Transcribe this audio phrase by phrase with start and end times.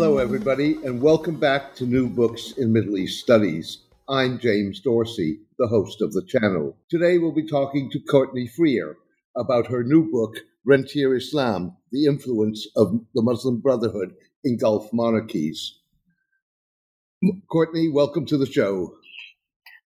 [0.00, 3.78] Hello, everybody, and welcome back to New Books in Middle East Studies.
[4.08, 6.76] I'm James Dorsey, the host of the channel.
[6.88, 8.96] Today, we'll be talking to Courtney Freer
[9.36, 15.80] about her new book, Rentier Islam The Influence of the Muslim Brotherhood in Gulf Monarchies.
[17.50, 18.94] Courtney, welcome to the show.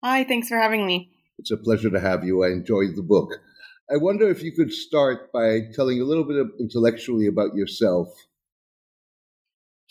[0.02, 1.12] Hi, thanks for having me.
[1.38, 2.42] It's a pleasure to have you.
[2.42, 3.30] I enjoyed the book.
[3.88, 8.08] I wonder if you could start by telling a little bit intellectually about yourself.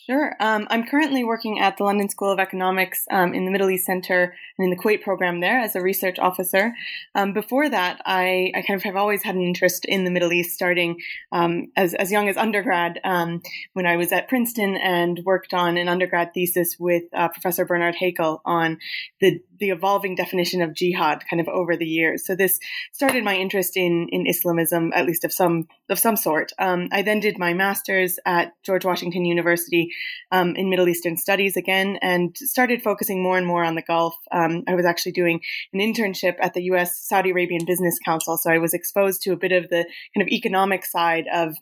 [0.05, 0.36] Sure.
[0.39, 3.86] Um, I'm currently working at the London School of Economics um, in the Middle East
[3.86, 6.73] Center and in the Kuwait program there as a research officer.
[7.16, 10.31] Um, before that, I, I, kind of have always had an interest in the Middle
[10.31, 11.00] East, starting
[11.31, 13.42] um, as, as young as undergrad um,
[13.73, 17.95] when I was at Princeton and worked on an undergrad thesis with uh, Professor Bernard
[17.95, 18.77] Haykel on
[19.22, 22.26] the, the evolving definition of jihad kind of over the years.
[22.26, 22.60] So this
[22.94, 26.52] started my interest in, in Islamism, at least of some, of some sort.
[26.60, 29.92] Um, I then did my master's at George Washington University
[30.32, 34.16] um, in Middle Eastern Studies again, and started focusing more and more on the Gulf.
[34.32, 35.42] Um, I was actually doing
[35.73, 36.98] an internship at the U.S.
[36.98, 39.86] Saudi Arabian Business Council, so I was exposed to a bit of the
[40.16, 41.58] kind of economic side of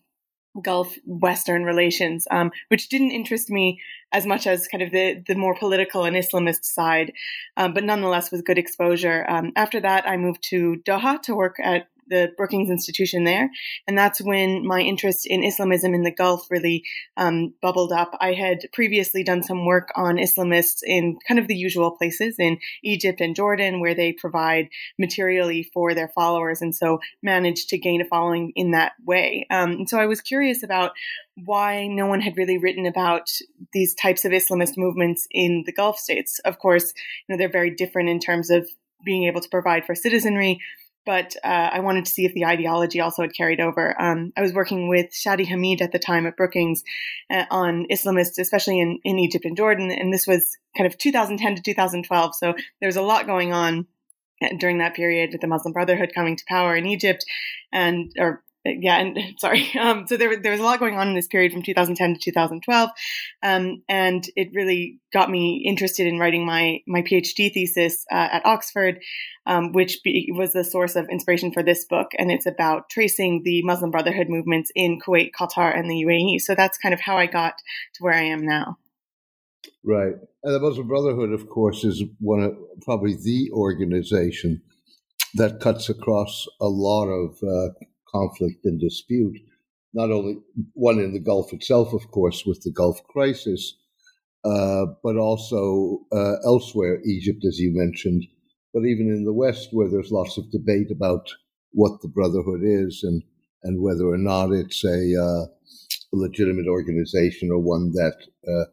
[0.61, 3.80] Gulf Western relations, um, which didn't interest me
[4.11, 7.11] as much as kind of the, the more political and Islamist side,
[7.58, 9.25] um, but nonetheless was good exposure.
[9.30, 13.50] Um, after that, I moved to Doha to work at the Brookings Institution there.
[13.88, 16.83] And that's when my interest in Islamism in the Gulf really
[17.16, 18.17] um, bubbled up.
[18.19, 22.58] I had previously done some work on Islamists in kind of the usual places in
[22.83, 28.02] Egypt and Jordan, where they provide materially for their followers, and so managed to gain
[28.02, 29.45] a following in that way.
[29.49, 30.92] Um, and so I was curious about
[31.45, 33.30] why no one had really written about
[33.73, 36.39] these types of Islamist movements in the Gulf states.
[36.39, 36.93] Of course,
[37.27, 38.67] you know, they're very different in terms of
[39.05, 40.59] being able to provide for citizenry,
[41.08, 44.00] but uh, I wanted to see if the ideology also had carried over.
[44.00, 46.84] Um, I was working with Shadi Hamid at the time at Brookings
[47.32, 51.56] uh, on Islamists, especially in, in Egypt and Jordan, and this was kind of 2010
[51.56, 52.36] to 2012.
[52.36, 53.88] So there was a lot going on
[54.44, 57.24] uh, during that period with the Muslim Brotherhood coming to power in Egypt,
[57.72, 58.44] and or
[58.80, 59.70] yeah, and sorry.
[59.80, 62.20] Um, so there, there was a lot going on in this period from 2010 to
[62.20, 62.89] 2012,
[63.44, 68.45] um, and it really got me interested in writing my my PhD thesis uh, at
[68.45, 69.00] Oxford,
[69.45, 72.08] um, which be, was the source of inspiration for this book.
[72.17, 76.42] And it's about tracing the Muslim Brotherhood movements in Kuwait, Qatar, and the UAE.
[76.42, 77.56] So that's kind of how I got
[77.95, 78.77] to where I am now.
[79.83, 84.61] Right, and the Muslim Brotherhood, of course, is one of probably the organization
[85.36, 87.73] that cuts across a lot of uh,
[88.12, 89.38] conflict and dispute.
[89.94, 90.38] Not only
[90.73, 93.76] one in the Gulf itself, of course, with the Gulf crisis,
[94.45, 98.26] uh, but also uh, elsewhere, Egypt, as you mentioned,
[98.73, 101.28] but even in the West, where there's lots of debate about
[101.72, 103.23] what the Brotherhood is and,
[103.64, 105.45] and whether or not it's a, uh,
[106.14, 108.16] legitimate organization or one that,
[108.48, 108.66] uh,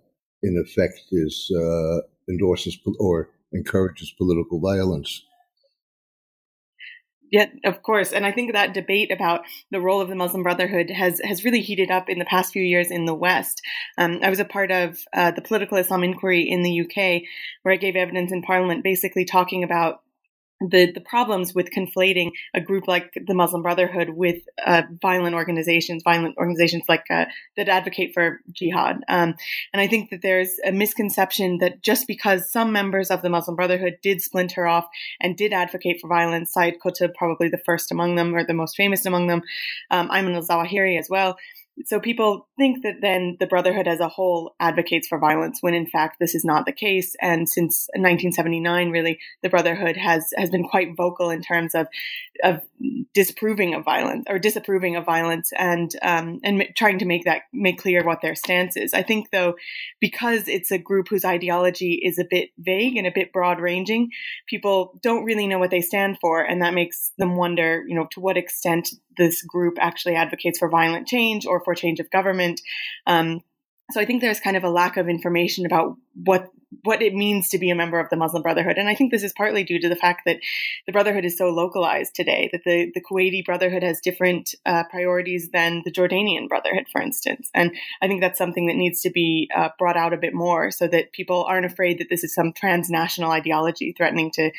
[0.43, 5.22] in effect, is uh, endorses or encourages political violence.
[7.30, 8.12] Yeah, of course.
[8.12, 11.60] And I think that debate about the role of the Muslim Brotherhood has has really
[11.60, 13.60] heated up in the past few years in the West.
[13.98, 17.22] Um, I was a part of uh, the political Islam inquiry in the UK,
[17.62, 20.02] where I gave evidence in Parliament, basically talking about
[20.70, 26.02] the the problems with conflating a group like the Muslim Brotherhood with uh, violent organizations,
[26.02, 27.26] violent organizations like uh,
[27.56, 29.04] that advocate for jihad.
[29.08, 29.34] Um,
[29.72, 33.56] and I think that there's a misconception that just because some members of the Muslim
[33.56, 34.86] Brotherhood did splinter off
[35.20, 38.76] and did advocate for violence, Sayyid Qutb probably the first among them or the most
[38.76, 39.42] famous among them,
[39.91, 41.36] um, Ayman al-Zawahiri as well
[41.84, 45.86] so people think that then the Brotherhood as a whole advocates for violence, when in
[45.86, 47.16] fact this is not the case.
[47.21, 51.88] And since 1979, really, the Brotherhood has has been quite vocal in terms of
[52.44, 52.60] of
[53.12, 57.80] disapproving of violence or disapproving of violence, and um, and trying to make that make
[57.80, 58.94] clear what their stance is.
[58.94, 59.54] I think though,
[60.00, 64.10] because it's a group whose ideology is a bit vague and a bit broad ranging,
[64.47, 68.06] people don't really know what they stand for, and that makes them wonder, you know,
[68.12, 72.61] to what extent this group actually advocates for violent change or for change of government.
[73.07, 73.41] Um,
[73.91, 76.51] so I think there's kind of a lack of information about what
[76.83, 79.22] what it means to be a member of the Muslim Brotherhood, and I think this
[79.22, 80.39] is partly due to the fact that
[80.87, 82.49] the Brotherhood is so localized today.
[82.51, 87.51] That the the Kuwaiti Brotherhood has different uh, priorities than the Jordanian Brotherhood, for instance,
[87.55, 87.71] and
[88.03, 90.89] I think that's something that needs to be uh, brought out a bit more, so
[90.89, 94.51] that people aren't afraid that this is some transnational ideology threatening to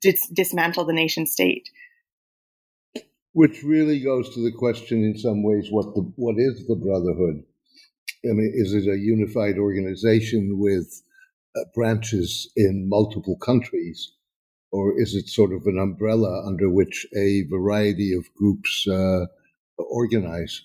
[0.00, 1.68] dis- dismantle the nation state.
[3.32, 7.44] Which really goes to the question, in some ways, what the what is the Brotherhood?
[8.24, 11.02] I mean, is it a unified organization with
[11.56, 14.12] uh, branches in multiple countries,
[14.70, 19.26] or is it sort of an umbrella under which a variety of groups uh,
[19.78, 20.64] organize?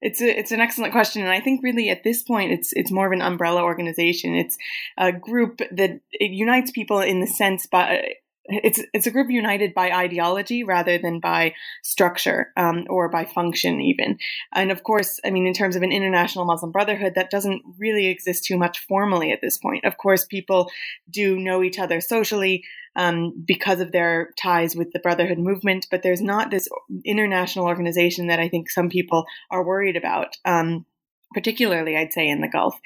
[0.00, 2.92] It's a, it's an excellent question, and I think really at this point it's it's
[2.92, 4.34] more of an umbrella organization.
[4.34, 4.56] It's
[4.96, 8.14] a group that unites people in the sense by
[8.48, 13.80] it's it's a group united by ideology rather than by structure um, or by function
[13.80, 14.18] even.
[14.52, 18.06] And of course i mean in terms of an international muslim brotherhood that doesn't really
[18.06, 19.84] exist too much formally at this point.
[19.84, 20.70] Of course people
[21.10, 22.64] do know each other socially
[22.96, 26.68] um, because of their ties with the brotherhood movement but there's not this
[27.04, 30.36] international organization that i think some people are worried about.
[30.44, 30.86] Um,
[31.34, 32.78] particularly I'd say in the Gulf.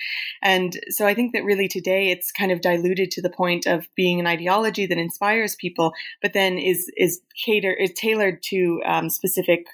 [0.43, 3.89] And so I think that really today it's kind of diluted to the point of
[3.95, 9.11] being an ideology that inspires people, but then is is cater is tailored to um,
[9.11, 9.67] specific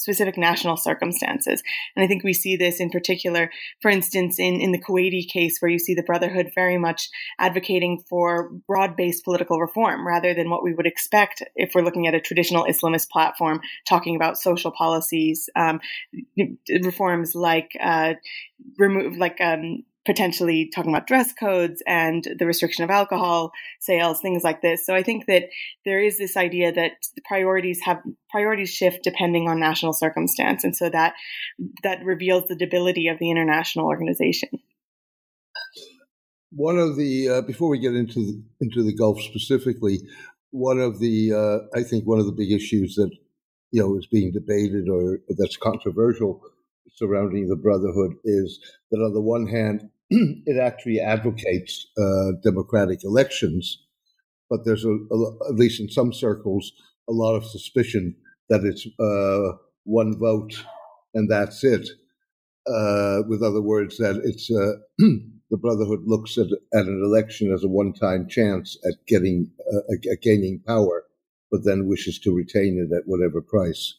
[0.00, 1.62] specific national circumstances.
[1.94, 3.50] And I think we see this in particular,
[3.82, 7.08] for instance, in, in the Kuwaiti case, where you see the Brotherhood very much
[7.38, 12.06] advocating for broad based political reform rather than what we would expect if we're looking
[12.06, 15.80] at a traditional Islamist platform talking about social policies, um,
[16.82, 18.14] reforms like uh,
[18.78, 24.42] remove, like um, potentially talking about dress codes and the restriction of alcohol sales, things
[24.42, 24.84] like this.
[24.86, 25.44] So I think that
[25.84, 26.92] there is this idea that
[27.26, 27.98] priorities have
[28.30, 31.14] priorities shift depending on national circumstance, and so that
[31.82, 34.48] that reveals the debility of the international organization.
[36.50, 39.98] One of the uh, before we get into the, into the Gulf specifically,
[40.50, 43.10] one of the uh, I think one of the big issues that
[43.70, 46.42] you know is being debated or that's controversial
[47.00, 48.60] surrounding the Brotherhood is
[48.90, 53.82] that on the one hand, it actually advocates uh, democratic elections,
[54.50, 56.72] but there's a, a, at least in some circles
[57.08, 58.14] a lot of suspicion
[58.50, 60.62] that it's uh, one vote
[61.14, 61.88] and that's it.
[62.66, 64.78] Uh, with other words, that it's uh,
[65.50, 70.20] the Brotherhood looks at, at, an election as a one-time chance at getting uh, at
[70.20, 71.04] gaining power,
[71.50, 73.94] but then wishes to retain it at whatever price.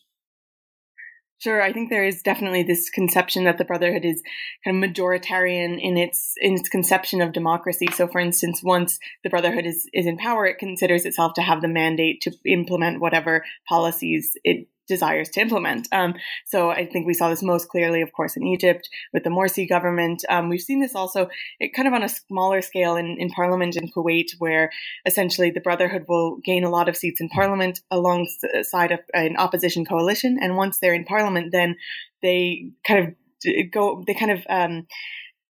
[1.41, 4.21] Sure, I think there is definitely this conception that the Brotherhood is
[4.63, 7.87] kind of majoritarian in its in its conception of democracy.
[7.95, 11.63] So, for instance, once the Brotherhood is is in power, it considers itself to have
[11.63, 15.87] the mandate to implement whatever policies it desires to implement.
[15.91, 19.29] Um, so I think we saw this most clearly, of course, in Egypt with the
[19.29, 20.23] Morsi government.
[20.29, 21.29] Um, we've seen this also
[21.59, 24.71] it, kind of on a smaller scale in, in Parliament in Kuwait, where
[25.05, 29.85] essentially the Brotherhood will gain a lot of seats in Parliament alongside of an opposition
[29.85, 30.37] coalition.
[30.41, 31.75] And once they're in Parliament, then
[32.21, 34.87] they kind of go, they kind of um,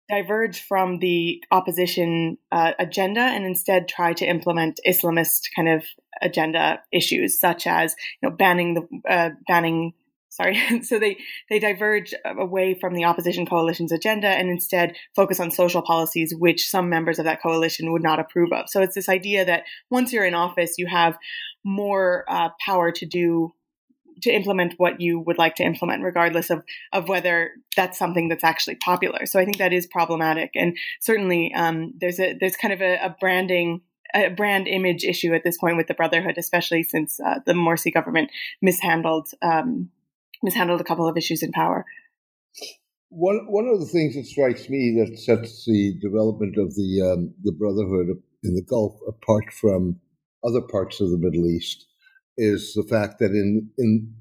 [0.09, 5.85] diverge from the opposition uh, agenda and instead try to implement Islamist kind of
[6.23, 9.93] agenda issues, such as you know banning the uh, banning.
[10.29, 11.17] Sorry, so they
[11.49, 16.69] they diverge away from the opposition coalition's agenda and instead focus on social policies which
[16.69, 18.69] some members of that coalition would not approve of.
[18.69, 21.17] So it's this idea that once you're in office, you have
[21.65, 23.53] more uh, power to do
[24.23, 28.45] to implement what you would like to implement, regardless of of whether that's something that's
[28.45, 29.27] actually popular.
[29.27, 32.97] So I think that is problematic, and certainly um, there's a there's kind of a,
[32.97, 33.83] a, branding.
[34.15, 37.93] A brand image issue at this point with the Brotherhood, especially since uh, the Morsi
[37.93, 38.31] government
[38.63, 39.91] mishandled um,
[40.45, 41.85] mishandled a couple of issues in power.
[43.09, 47.35] One one of the things that strikes me that sets the development of the um,
[47.43, 50.01] the Brotherhood in the Gulf apart from
[50.45, 51.87] other parts of the Middle East
[52.37, 54.13] is the fact that in in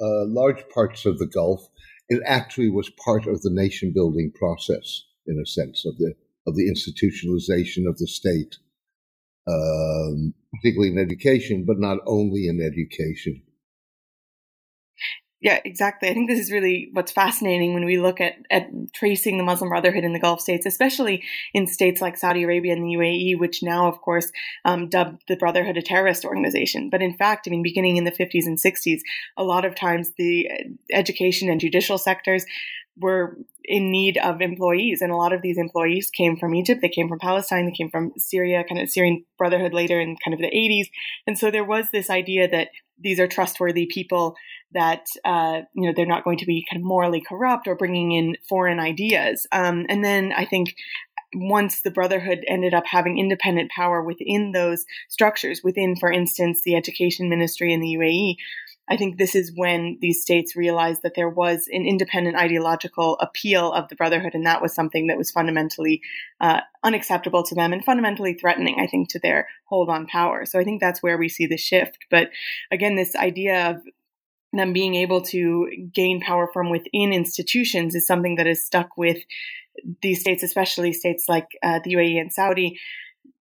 [0.00, 1.68] uh, large parts of the Gulf,
[2.08, 6.14] it actually was part of the nation building process, in a sense of the
[6.46, 8.56] of the institutionalization of the state,
[9.46, 13.42] um, particularly in education, but not only in education.
[15.42, 16.10] Yeah, exactly.
[16.10, 19.70] I think this is really what's fascinating when we look at, at tracing the Muslim
[19.70, 21.22] Brotherhood in the Gulf states, especially
[21.54, 24.30] in states like Saudi Arabia and the UAE, which now, of course,
[24.66, 26.90] um, dubbed the Brotherhood a terrorist organization.
[26.90, 29.00] But in fact, I mean, beginning in the 50s and 60s,
[29.38, 30.46] a lot of times the
[30.92, 32.44] education and judicial sectors
[32.98, 35.00] were in need of employees.
[35.00, 37.90] And a lot of these employees came from Egypt, they came from Palestine, they came
[37.90, 40.90] from Syria, kind of Syrian Brotherhood later in kind of the 80s.
[41.26, 42.68] And so there was this idea that
[42.98, 44.36] these are trustworthy people
[44.72, 48.12] that uh, you know they're not going to be kind of morally corrupt or bringing
[48.12, 49.46] in foreign ideas.
[49.52, 50.74] Um, and then I think
[51.34, 56.74] once the Brotherhood ended up having independent power within those structures, within, for instance, the
[56.74, 58.36] education ministry in the UAE,
[58.90, 63.72] I think this is when these states realized that there was an independent ideological appeal
[63.72, 66.02] of the Brotherhood, and that was something that was fundamentally
[66.40, 70.44] uh, unacceptable to them and fundamentally threatening, I think, to their hold on power.
[70.44, 71.98] So I think that's where we see the shift.
[72.10, 72.30] But
[72.72, 73.82] again, this idea of
[74.52, 79.18] them being able to gain power from within institutions is something that is stuck with
[80.02, 82.78] these states, especially states like uh, the UAE and Saudi,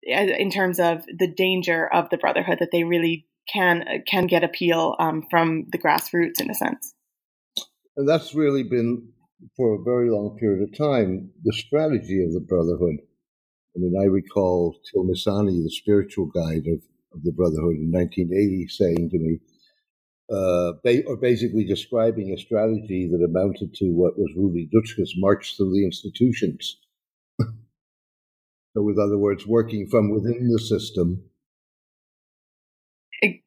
[0.03, 4.95] in terms of the danger of the brotherhood that they really can can get appeal
[4.99, 6.93] um, from the grassroots in a sense.
[7.97, 9.09] And that's really been
[9.55, 12.97] for a very long period of time the strategy of the brotherhood.
[13.75, 16.79] I mean, I recall Tilmisani, the spiritual guide of,
[17.13, 19.39] of the brotherhood in 1980, saying to me,
[20.33, 25.55] uh, ba- or basically describing a strategy that amounted to what was Rudi Dutschke's march
[25.55, 26.79] through the institutions.
[27.41, 27.47] so,
[28.75, 31.23] with other words, working from within the system.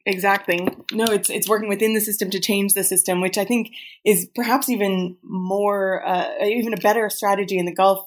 [0.06, 0.66] Exactly.
[0.92, 3.72] No, it's it's working within the system to change the system, which I think
[4.04, 8.06] is perhaps even more, uh, even a better strategy in the Gulf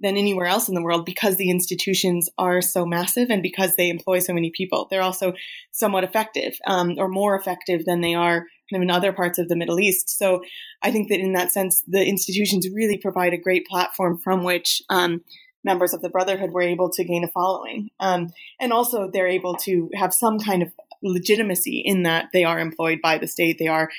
[0.00, 3.90] than anywhere else in the world because the institutions are so massive and because they
[3.90, 4.86] employ so many people.
[4.90, 5.32] They're also
[5.72, 9.48] somewhat effective um, or more effective than they are kind of in other parts of
[9.48, 10.10] the Middle East.
[10.10, 10.42] So
[10.82, 14.82] I think that in that sense, the institutions really provide a great platform from which
[14.90, 15.22] um,
[15.64, 17.90] members of the Brotherhood were able to gain a following.
[17.98, 22.58] Um, and also they're able to have some kind of legitimacy in that they are
[22.58, 23.56] employed by the state.
[23.58, 23.90] They are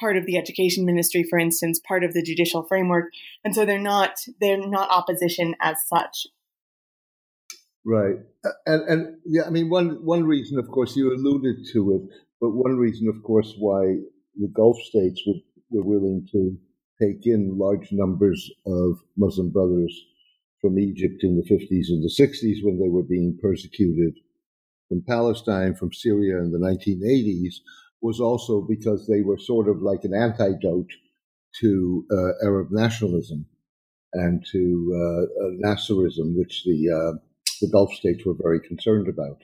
[0.00, 3.12] part of the education ministry, for instance, part of the judicial framework,
[3.44, 6.26] and so they're not they're not opposition as such.
[7.84, 8.16] Right,
[8.66, 12.02] and and yeah, I mean one one reason, of course, you alluded to it,
[12.40, 13.96] but one reason, of course, why
[14.36, 15.34] the Gulf states were,
[15.70, 16.56] were willing to
[17.00, 19.94] take in large numbers of Muslim brothers
[20.60, 24.14] from Egypt in the 50s and the 60s when they were being persecuted,
[24.88, 27.54] from Palestine, from Syria in the 1980s,
[28.02, 30.90] was also because they were sort of like an antidote
[31.60, 33.46] to uh, Arab nationalism
[34.12, 37.18] and to uh, uh, Nasserism, which the uh,
[37.60, 39.42] the Gulf states were very concerned about.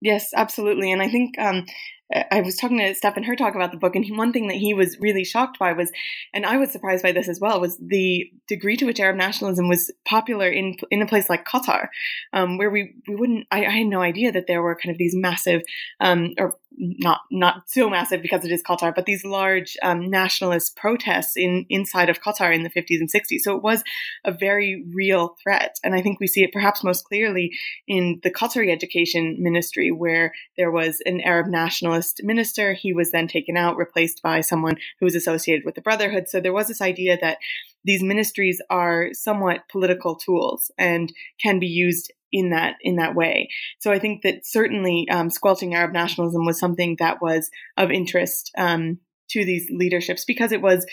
[0.00, 1.64] Yes, absolutely, and I think um,
[2.12, 4.74] I was talking to Steffen Hertog about the book, and he, one thing that he
[4.74, 5.90] was really shocked by was,
[6.34, 9.68] and I was surprised by this as well, was the degree to which Arab nationalism
[9.68, 11.88] was popular in in a place like Qatar,
[12.34, 13.46] um, where we we wouldn't.
[13.50, 15.62] I, I, had no idea that there were kind of these massive,
[15.98, 20.76] um, or not not so massive because it is Qatar, but these large um, nationalist
[20.76, 23.40] protests in inside of Qatar in the 50s and 60s.
[23.40, 23.82] So it was
[24.24, 27.52] a very real threat, and I think we see it perhaps most clearly
[27.88, 32.74] in the Qatari education ministry, where there was an Arab nationalist minister.
[32.74, 36.28] He was then taken out, replaced by someone who was associated with the Brotherhood.
[36.28, 37.38] So there was this idea that
[37.84, 43.48] these ministries are somewhat political tools and can be used in that in that way.
[43.78, 48.50] So I think that certainly um, squelching Arab nationalism was something that was of interest
[48.58, 48.98] um,
[49.30, 50.84] to these leaderships because it was,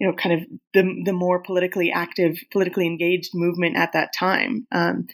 [0.00, 4.66] you know, kind of the the more politically active, politically engaged movement at that time.
[4.72, 5.06] Um,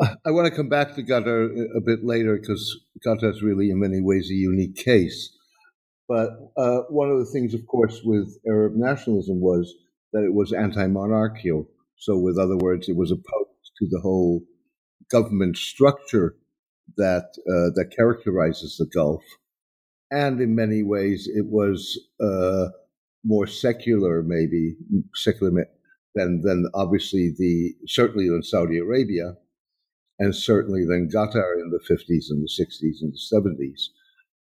[0.00, 3.80] I want to come back to Qatar a bit later because Qatar is really, in
[3.80, 5.36] many ways, a unique case.
[6.08, 9.74] But uh, one of the things, of course, with Arab nationalism was
[10.12, 11.68] that it was anti-monarchical.
[11.96, 14.42] So, with other words, it was opposed to the whole
[15.10, 16.34] government structure
[16.96, 19.22] that uh, that characterizes the Gulf,
[20.10, 22.68] and in many ways, it was uh,
[23.24, 24.76] more secular, maybe
[25.14, 25.66] secular
[26.14, 29.34] than than obviously the certainly in Saudi Arabia,
[30.20, 33.90] and certainly than Qatar in the fifties and the sixties and the seventies.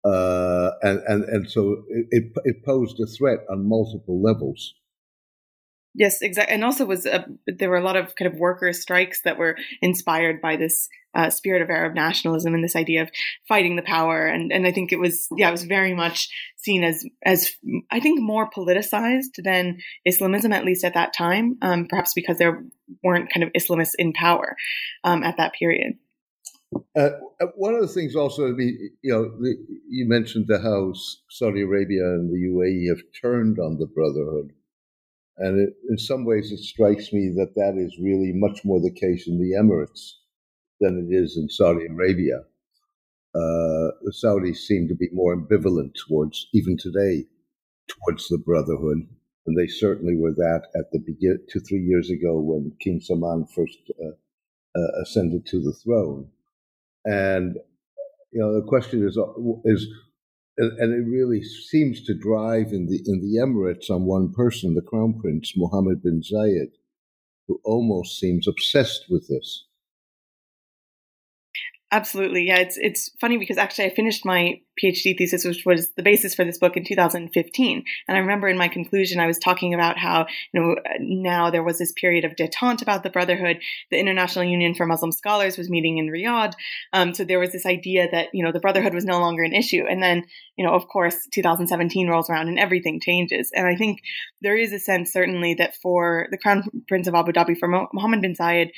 [0.04, 4.76] Uh, and, and, and so it, it posed a threat on multiple levels.
[5.94, 6.54] Yes, exactly.
[6.54, 9.58] And also was a, there were a lot of kind of worker strikes that were
[9.82, 13.12] inspired by this uh, spirit of Arab nationalism and this idea of
[13.48, 14.26] fighting the power.
[14.26, 17.52] And and I think it was yeah, it was very much seen as as
[17.92, 21.58] I think more politicized than Islamism at least at that time.
[21.62, 22.64] Um, perhaps because there
[23.04, 24.56] weren't kind of Islamists in power
[25.04, 25.96] um, at that period.
[26.98, 27.10] Uh,
[27.42, 29.58] uh one of the things also, I mean, you know, the,
[29.90, 30.94] you mentioned the how
[31.30, 34.54] Saudi Arabia and the UAE have turned on the Brotherhood.
[35.38, 38.92] And it, in some ways, it strikes me that that is really much more the
[38.94, 40.14] case in the Emirates
[40.80, 42.40] than it is in Saudi Arabia.
[43.34, 47.26] Uh, the Saudis seem to be more ambivalent towards, even today,
[47.88, 49.08] towards the Brotherhood.
[49.48, 53.48] And they certainly were that at the begin two, three years ago when King Salman
[53.56, 56.28] first uh, uh, ascended to the throne.
[57.06, 57.56] And,
[58.32, 59.18] you know, the question is,
[59.66, 59.88] is
[60.62, 64.76] and, and, it really seems to drive in the in the Emirates on one person,
[64.76, 66.72] the Crown Prince Mohammed bin Zayed,
[67.48, 69.66] who almost seems obsessed with this.
[71.94, 72.48] Absolutely.
[72.48, 76.34] Yeah, it's it's funny because actually I finished my PhD thesis, which was the basis
[76.34, 77.84] for this book in 2015.
[78.08, 81.64] And I remember in my conclusion, I was talking about how, you know, now there
[81.64, 83.60] was this period of detente about the Brotherhood.
[83.92, 86.54] The International Union for Muslim Scholars was meeting in Riyadh.
[86.94, 89.54] Um, so there was this idea that, you know, the Brotherhood was no longer an
[89.54, 89.84] issue.
[89.90, 90.24] And then,
[90.56, 93.52] you know, of course, 2017 rolls around and everything changes.
[93.54, 94.00] And I think
[94.42, 98.22] there is a sense, certainly, that for the Crown Prince of Abu Dhabi, for Mohammed
[98.22, 98.72] bin Zayed,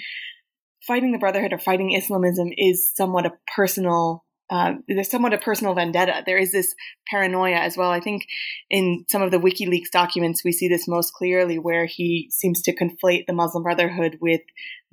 [0.85, 4.23] fighting the Brotherhood or fighting Islamism is somewhat a personal.
[4.49, 6.23] Uh, there's somewhat a personal vendetta.
[6.25, 6.75] There is this
[7.09, 7.89] paranoia as well.
[7.89, 8.25] I think
[8.69, 12.75] in some of the WikiLeaks documents, we see this most clearly, where he seems to
[12.75, 14.41] conflate the Muslim Brotherhood with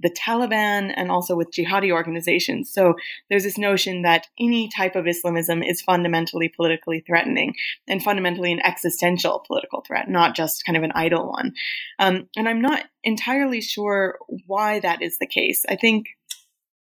[0.03, 2.73] the Taliban and also with jihadi organizations.
[2.73, 2.95] So
[3.29, 7.55] there's this notion that any type of Islamism is fundamentally politically threatening
[7.87, 11.53] and fundamentally an existential political threat, not just kind of an idle one.
[11.99, 15.65] Um, and I'm not entirely sure why that is the case.
[15.69, 16.07] I think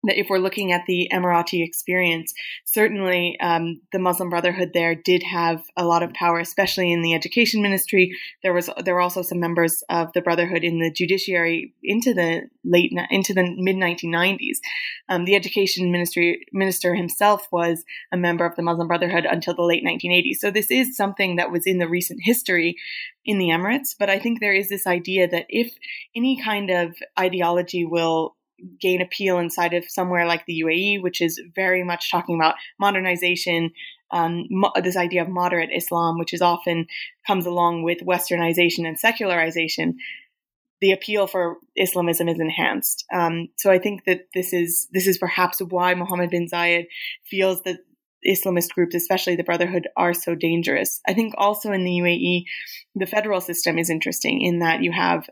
[0.04, 2.32] that if we're looking at the Emirati experience,
[2.64, 7.14] certainly um, the Muslim Brotherhood there did have a lot of power, especially in the
[7.14, 8.16] education ministry.
[8.42, 12.42] There was there were also some members of the Brotherhood in the judiciary into the
[12.64, 14.58] late into the mid 1990s.
[15.08, 19.62] Um, the education ministry minister himself was a member of the Muslim Brotherhood until the
[19.62, 20.36] late 1980s.
[20.36, 22.76] So this is something that was in the recent history
[23.24, 23.94] in the Emirates.
[23.98, 25.74] But I think there is this idea that if
[26.14, 28.36] any kind of ideology will
[28.80, 33.70] gain appeal inside of somewhere like the UAE, which is very much talking about modernization,
[34.10, 36.86] um, mo- this idea of moderate Islam, which is often
[37.26, 39.96] comes along with westernization and secularization.
[40.80, 43.04] The appeal for Islamism is enhanced.
[43.12, 46.86] Um, so I think that this is this is perhaps why Mohammed bin Zayed
[47.24, 47.78] feels that
[48.26, 51.00] Islamist groups, especially the Brotherhood, are so dangerous.
[51.06, 52.44] I think also in the UAE,
[52.94, 55.28] the federal system is interesting in that you have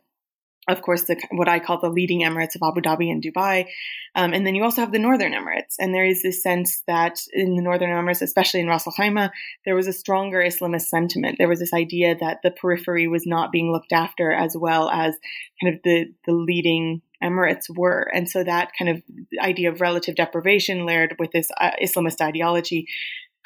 [0.69, 3.67] of course, the, what I call the leading Emirates of Abu Dhabi and Dubai.
[4.15, 5.77] Um, and then you also have the Northern Emirates.
[5.79, 9.31] And there is this sense that in the Northern Emirates, especially in Ras Al Khaimah,
[9.65, 11.37] there was a stronger Islamist sentiment.
[11.39, 15.17] There was this idea that the periphery was not being looked after as well as
[15.63, 18.11] kind of the, the leading Emirates were.
[18.13, 19.03] And so that kind of
[19.41, 22.89] idea of relative deprivation layered with this uh, Islamist ideology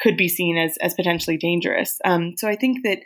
[0.00, 1.98] could be seen as, as potentially dangerous.
[2.04, 3.00] Um, so I think that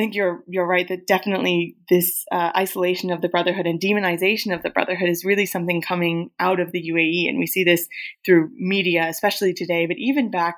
[0.00, 4.54] I think you're you're right that definitely this uh, isolation of the Brotherhood and demonization
[4.54, 7.86] of the Brotherhood is really something coming out of the UAE, and we see this
[8.24, 10.56] through media, especially today, but even back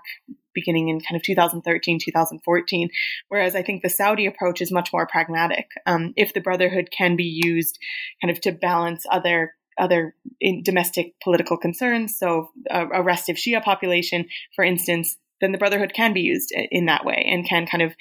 [0.55, 2.88] beginning in kind of 2013, 2014.
[3.31, 5.66] Whereas I think the Saudi approach is much more pragmatic.
[5.87, 7.81] Um, if the Brotherhood can be used
[8.22, 10.14] kind of to balance other other
[10.62, 16.14] domestic political concerns, so a, a restive Shia population, for instance, then the brotherhood can
[16.14, 17.92] be used in that way and can kind of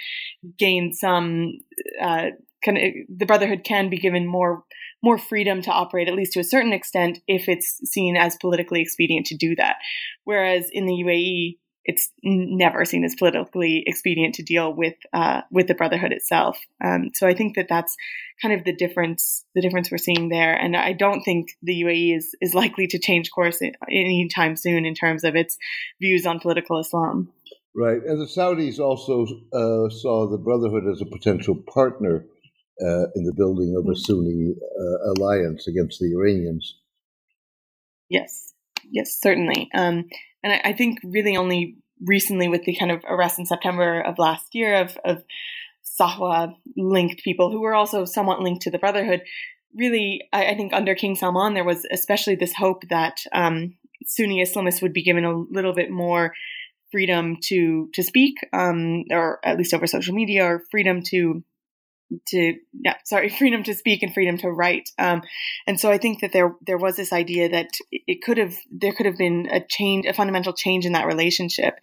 [0.58, 1.60] gain some
[2.02, 2.28] uh,
[2.66, 2.76] of
[3.10, 4.64] the brotherhood can be given more
[5.04, 8.82] more freedom to operate at least to a certain extent if it's seen as politically
[8.82, 9.78] expedient to do that.
[10.26, 15.68] Whereas in the UAE it's never seen as politically expedient to deal with uh, with
[15.68, 16.60] the brotherhood itself.
[16.84, 17.96] Um, so I think that that's
[18.42, 20.54] kind of the difference the difference we're seeing there.
[20.54, 24.94] And I don't think the UAE is is likely to change course anytime soon in
[24.94, 25.58] terms of its
[26.00, 27.32] views on political Islam.
[27.74, 32.26] Right, and the Saudis also uh, saw the Brotherhood as a potential partner
[32.82, 33.96] uh, in the building of a mm-hmm.
[33.96, 36.76] Sunni uh, alliance against the Iranians.
[38.10, 38.54] Yes,
[38.90, 39.70] yes, certainly.
[39.74, 40.10] Um,
[40.44, 44.18] and I, I, think really only recently with the kind of arrest in September of
[44.18, 45.24] last year of, of
[46.00, 49.22] Sahwa linked people who were also somewhat linked to the Brotherhood,
[49.76, 53.76] really, I, I think under King Salman, there was especially this hope that um,
[54.06, 56.34] Sunni Islamists would be given a little bit more
[56.92, 61.44] freedom to to speak, um, or at least over social media, or freedom to
[62.28, 65.22] to yeah sorry freedom to speak and freedom to write um,
[65.68, 68.94] and so i think that there there was this idea that it could have there
[68.94, 71.76] could have been a change a fundamental change in that relationship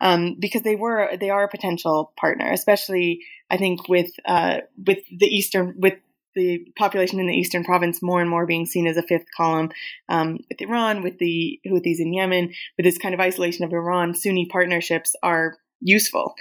[0.00, 4.98] um, because they were they are a potential partner especially i think with uh, with
[5.10, 5.94] the eastern with
[6.36, 9.70] the population in the eastern province more and more being seen as a fifth column
[10.08, 14.14] um, with Iran, with the Houthis in Yemen, with this kind of isolation of Iran,
[14.14, 16.36] Sunni partnerships are useful.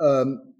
[0.00, 0.53] Um,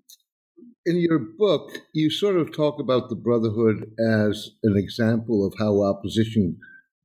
[0.86, 5.82] in your book, you sort of talk about the Brotherhood as an example of how
[5.82, 6.58] opposition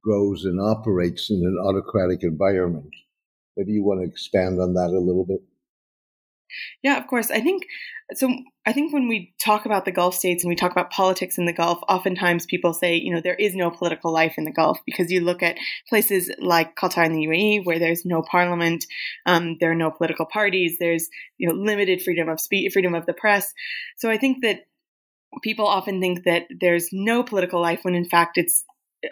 [0.03, 2.89] grows and operates in an autocratic environment.
[3.55, 5.41] Maybe you want to expand on that a little bit.
[6.83, 7.31] Yeah, of course.
[7.31, 7.63] I think
[8.13, 8.29] so.
[8.65, 11.45] I think when we talk about the Gulf states and we talk about politics in
[11.45, 14.79] the Gulf, oftentimes people say, you know, there is no political life in the Gulf
[14.85, 15.57] because you look at
[15.87, 18.85] places like Qatar and the UAE where there's no parliament,
[19.25, 23.05] um, there are no political parties, there's you know limited freedom of speech, freedom of
[23.05, 23.53] the press.
[23.97, 24.65] So I think that
[25.43, 28.65] people often think that there's no political life when in fact it's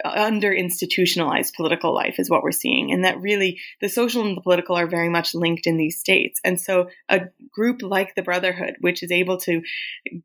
[0.04, 4.40] under institutionalized political life is what we're seeing and that really the social and the
[4.42, 6.40] political are very much linked in these states.
[6.44, 9.62] And so a group like the brotherhood which is able to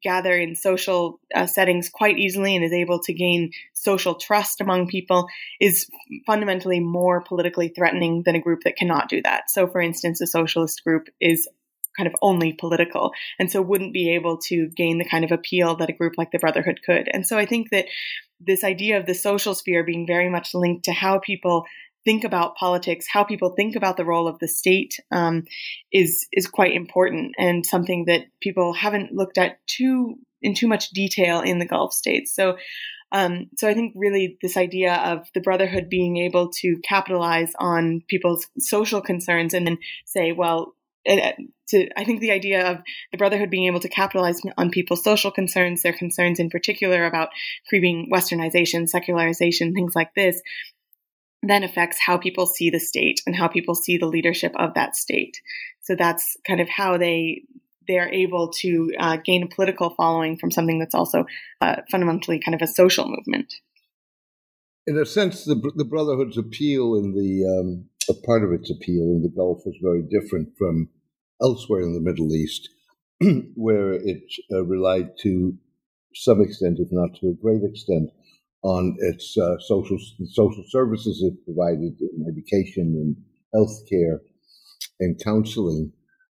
[0.02, 4.88] gather in social uh, settings quite easily and is able to gain social trust among
[4.88, 5.28] people
[5.62, 5.90] is
[6.26, 9.50] fundamentally more politically threatening than a group that cannot do that.
[9.50, 11.48] So for instance a socialist group is
[11.96, 15.76] kind of only political and so wouldn't be able to gain the kind of appeal
[15.76, 17.08] that a group like the brotherhood could.
[17.14, 17.86] And so i think that
[18.46, 21.66] this idea of the social sphere being very much linked to how people
[22.06, 25.44] think about politics, how people think about the role of the state, um,
[25.92, 30.90] is is quite important and something that people haven't looked at too in too much
[30.90, 32.34] detail in the Gulf states.
[32.34, 32.58] So.
[33.16, 38.02] Um, so I think really this idea of the brotherhood being able to capitalize on
[38.08, 40.74] people's social concerns and then say, well,
[41.06, 42.78] to I think the idea of
[43.12, 47.30] the Brotherhood being able to capitalize on people's social concerns, their concerns in particular about
[47.68, 50.42] creeping westernization, secularization, things like this,
[51.42, 54.96] then affects how people see the state and how people see the leadership of that
[54.96, 55.38] state.
[55.82, 57.44] So that's kind of how they
[57.88, 61.26] they are able to uh, gain a political following from something that's also
[61.60, 63.54] uh, fundamentally kind of a social movement.
[64.88, 69.04] In a sense, the the Brotherhood's appeal in the um, a part of its appeal
[69.04, 70.90] in the Gulf was very different from
[71.42, 72.70] elsewhere in the Middle East,
[73.56, 75.58] where it uh, relied to
[76.16, 78.10] some extent, if not to a great extent,
[78.64, 79.98] on its uh, social
[80.32, 83.16] social services it provided in education and
[83.54, 84.20] healthcare
[85.00, 85.92] and counseling.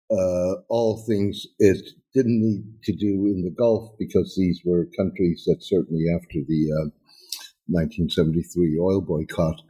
[0.09, 5.43] Uh, all things it didn't need to do in the Gulf because these were countries
[5.45, 6.91] that certainly after the
[7.67, 9.61] 1973 uh, oil boycott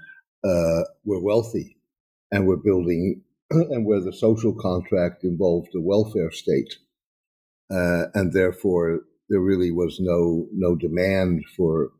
[0.43, 1.76] uh, were wealthy
[2.31, 6.75] and we're building and where the social contract involved a welfare state,
[7.71, 11.91] uh, and therefore there really was no no demand for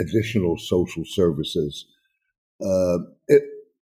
[0.00, 1.86] additional social services.
[2.60, 3.42] Uh, it,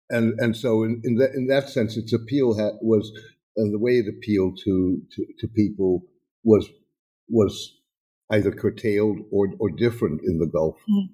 [0.09, 3.11] and and so in in that in that sense, its appeal ha- was
[3.57, 6.03] and the way it appealed to, to, to people
[6.43, 6.69] was
[7.27, 7.77] was
[8.31, 10.77] either curtailed or or different in the Gulf.
[10.89, 11.13] Mm-hmm.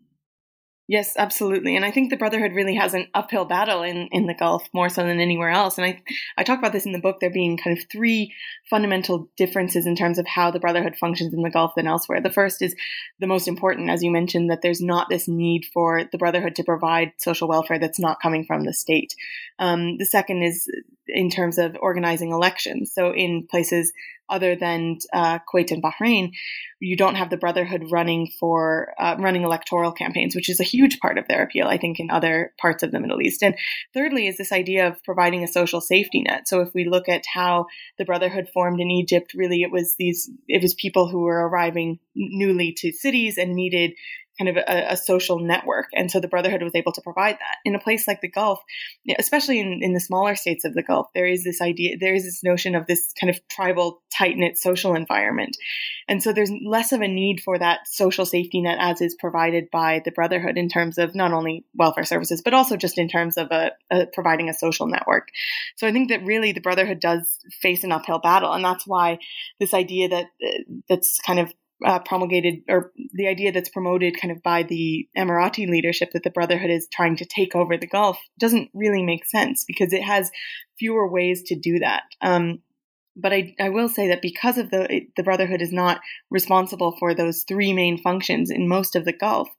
[0.89, 1.75] Yes, absolutely.
[1.75, 4.87] And I think the Brotherhood really has an uphill battle in, in the Gulf more
[4.87, 5.77] so than anywhere else.
[5.77, 6.01] And I,
[6.37, 8.33] I talk about this in the book, there being kind of three
[8.69, 12.21] fundamental differences in terms of how the Brotherhood functions in the Gulf than elsewhere.
[12.21, 12.73] The first is
[13.19, 16.63] the most important, as you mentioned, that there's not this need for the Brotherhood to
[16.63, 19.13] provide social welfare that's not coming from the state.
[19.59, 20.71] Um, the second is
[21.07, 22.93] in terms of organizing elections.
[22.93, 23.91] So in places
[24.29, 26.31] other than uh, Kuwait and Bahrain,
[26.79, 30.99] you don't have the Brotherhood running for uh, running electoral campaigns, which is a huge
[30.99, 33.41] part of their appeal, I think, in other parts of the Middle East.
[33.41, 33.55] And
[33.93, 36.47] thirdly, is this idea of providing a social safety net.
[36.47, 37.65] So if we look at how
[37.97, 41.99] the Brotherhood formed in Egypt, really it was these it was people who were arriving
[42.15, 43.93] newly to cities and needed
[44.37, 45.87] kind of a, a, social network.
[45.93, 47.57] And so the Brotherhood was able to provide that.
[47.65, 48.59] In a place like the Gulf,
[49.17, 52.23] especially in, in the smaller states of the Gulf, there is this idea, there is
[52.23, 55.57] this notion of this kind of tribal, tight knit social environment.
[56.07, 59.69] And so there's less of a need for that social safety net as is provided
[59.71, 63.37] by the Brotherhood in terms of not only welfare services, but also just in terms
[63.37, 65.29] of a, a providing a social network.
[65.75, 68.53] So I think that really the Brotherhood does face an uphill battle.
[68.53, 69.19] And that's why
[69.59, 71.53] this idea that uh, that's kind of
[71.85, 76.31] uh, promulgated or the idea that's promoted kind of by the Emirati leadership that the
[76.31, 80.31] Brotherhood is trying to take over the Gulf doesn't really make sense because it has
[80.79, 82.03] fewer ways to do that.
[82.21, 82.59] Um,
[83.17, 87.13] but I, I will say that because of the the Brotherhood is not responsible for
[87.13, 89.49] those three main functions in most of the Gulf,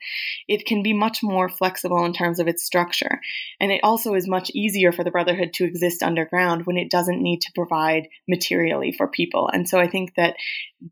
[0.47, 3.21] it can be much more flexible in terms of its structure,
[3.61, 7.23] and it also is much easier for the Brotherhood to exist underground when it doesn't
[7.23, 9.49] need to provide materially for people.
[9.53, 10.37] And so I think that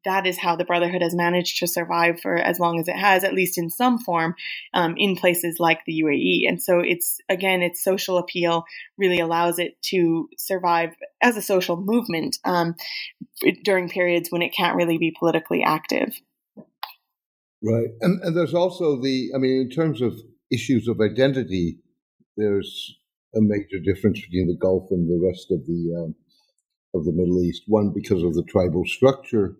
[0.04, 3.22] that is how the Brotherhood has managed to survive for as long as it has,
[3.22, 4.34] at least in some form,
[4.74, 6.48] um, in places like the UAE.
[6.48, 8.64] And so it's again, its social appeal
[8.98, 12.55] really allows it to survive as a social movement um,
[13.64, 16.20] during periods when it can't really be politically active.
[17.62, 20.14] Right, and, and there's also the, I mean, in terms of
[20.52, 21.78] issues of identity,
[22.36, 22.96] there's
[23.34, 26.14] a major difference between the Gulf and the rest of the um,
[26.94, 27.62] of the Middle East.
[27.66, 29.56] One because of the tribal structure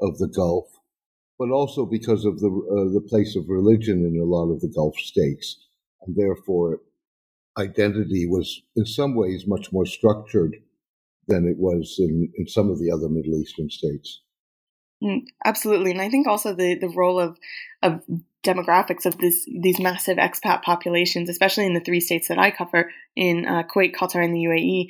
[0.00, 0.66] of the Gulf,
[1.38, 4.72] but also because of the uh, the place of religion in a lot of the
[4.74, 5.66] Gulf states,
[6.02, 6.80] and therefore
[7.58, 10.56] identity was in some ways much more structured
[11.30, 14.20] than it was in, in some of the other Middle Eastern states.
[15.02, 17.38] Mm, absolutely, and I think also the the role of
[17.82, 18.02] of
[18.44, 22.90] demographics of this these massive expat populations, especially in the three states that I cover
[23.16, 24.88] in uh, Kuwait, Qatar, and the UAE,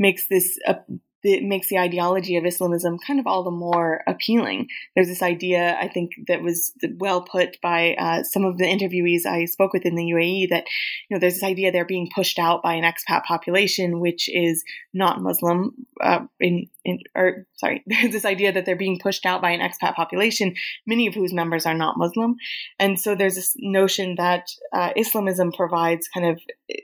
[0.00, 0.76] makes this a
[1.22, 4.68] it makes the ideology of Islamism kind of all the more appealing.
[4.94, 9.26] There's this idea, I think, that was well put by uh, some of the interviewees
[9.26, 10.64] I spoke with in the UAE that,
[11.08, 14.64] you know, there's this idea they're being pushed out by an expat population which is
[14.92, 16.68] not Muslim, uh, in,
[17.14, 20.54] or sorry, there's this idea that they're being pushed out by an expat population,
[20.86, 22.36] many of whose members are not Muslim.
[22.78, 26.40] And so there's this notion that uh, Islamism provides kind of,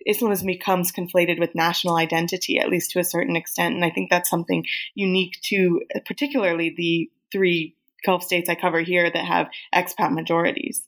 [0.06, 3.74] Islamism becomes conflated with national identity, at least to a certain extent.
[3.74, 9.10] And I think that's something unique to particularly the three Gulf states I cover here
[9.10, 10.84] that have expat majorities.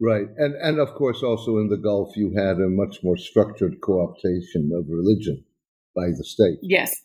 [0.00, 0.26] Right.
[0.36, 3.92] And, and of course, also in the Gulf, you had a much more structured co
[4.06, 5.44] optation of religion
[5.94, 6.58] by the state.
[6.62, 7.03] Yes.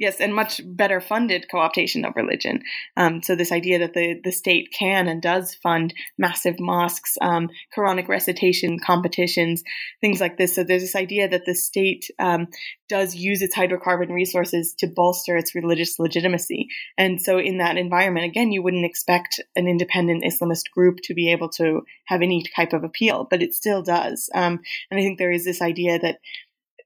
[0.00, 2.62] Yes, and much better funded co-optation of religion.
[2.96, 7.50] Um, so this idea that the, the state can and does fund massive mosques, um,
[7.76, 9.62] Quranic recitation competitions,
[10.00, 10.54] things like this.
[10.54, 12.48] So there's this idea that the state um,
[12.88, 16.68] does use its hydrocarbon resources to bolster its religious legitimacy.
[16.96, 21.30] And so in that environment, again, you wouldn't expect an independent Islamist group to be
[21.30, 24.30] able to have any type of appeal, but it still does.
[24.34, 24.60] Um,
[24.90, 26.20] and I think there is this idea that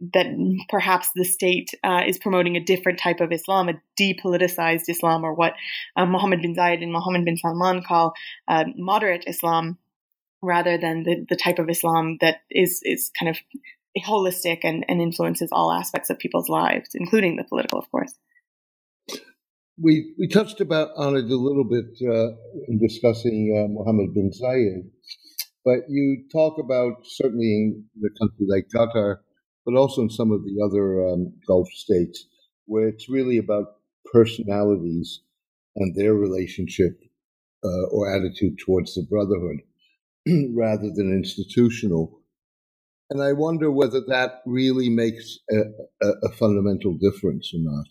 [0.00, 0.26] that
[0.68, 5.34] perhaps the state uh, is promoting a different type of Islam, a depoliticized Islam, or
[5.34, 5.54] what
[5.96, 8.14] uh, Mohammed bin Zayed and Mohammed bin Salman call
[8.48, 9.78] uh, moderate Islam,
[10.42, 13.38] rather than the, the type of Islam that is is kind of
[14.02, 18.14] holistic and, and influences all aspects of people's lives, including the political, of course.
[19.80, 22.30] We we touched about on it a little bit uh,
[22.68, 24.90] in discussing uh, Mohammed bin Zayed,
[25.64, 29.18] but you talk about certainly in the country like Qatar
[29.64, 32.26] but also in some of the other um, Gulf states,
[32.66, 33.76] where it's really about
[34.12, 35.20] personalities
[35.76, 37.00] and their relationship
[37.64, 39.58] uh, or attitude towards the brotherhood
[40.54, 42.20] rather than institutional.
[43.10, 47.86] And I wonder whether that really makes a, a, a fundamental difference or not.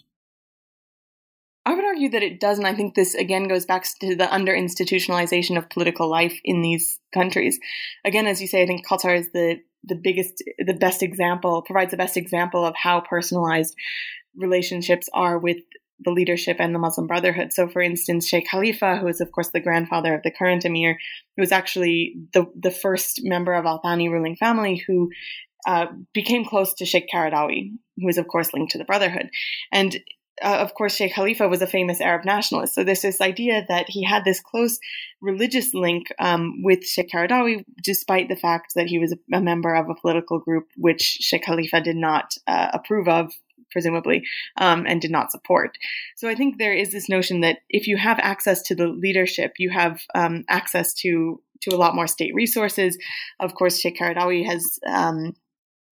[1.66, 2.66] I would argue that it doesn't.
[2.66, 7.00] I think this again goes back to the under institutionalization of political life in these
[7.14, 7.58] countries.
[8.04, 11.92] Again, as you say, I think Qatar is the the biggest, the best example, provides
[11.92, 13.76] the best example of how personalized
[14.36, 15.58] relationships are with
[16.04, 17.54] the leadership and the Muslim Brotherhood.
[17.54, 20.98] So, for instance, Sheikh Khalifa, who is of course the grandfather of the current emir,
[21.38, 25.10] was actually the the first member of Al Thani ruling family who
[25.66, 29.30] uh, became close to Sheikh Qaradawi, who is of course linked to the Brotherhood.
[29.72, 30.00] And
[30.42, 32.74] uh, of course, Sheikh Khalifa was a famous Arab nationalist.
[32.74, 34.80] So there's this idea that he had this close
[35.22, 39.90] religious link um, with Sheikh Qaradawi, despite the fact that he was a member of
[39.90, 43.34] a political group which Sheikh Khalifa did not uh, approve of,
[43.72, 44.24] presumably,
[44.58, 45.78] um, and did not support.
[46.16, 49.54] So I think there is this notion that if you have access to the leadership,
[49.60, 52.98] you have um, access to to a lot more state resources.
[53.40, 55.34] Of course, Sheikh Qaradawi has um,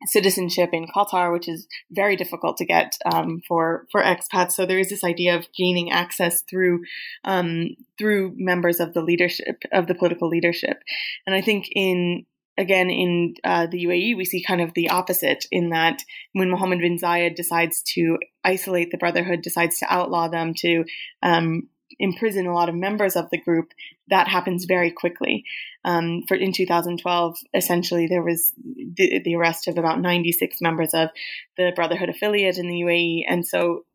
[0.06, 4.54] citizenship in Qatar, which is very difficult to get um, for for expats.
[4.54, 6.84] So there is this idea of gaining access through
[7.24, 10.82] um, through members of the leadership of the political leadership,
[11.26, 12.26] and I think in
[12.58, 16.80] again in uh, the UAE we see kind of the opposite in that when Mohammed
[16.80, 20.84] bin Zayed decides to isolate the Brotherhood, decides to outlaw them, to
[21.24, 23.74] um, imprison a lot of members of the group,
[24.10, 25.46] that happens very quickly.
[25.84, 31.10] Um, for in 2012, essentially there was the, the, arrest of about 96 members of
[31.58, 33.86] the Brotherhood affiliate in the UAE, and so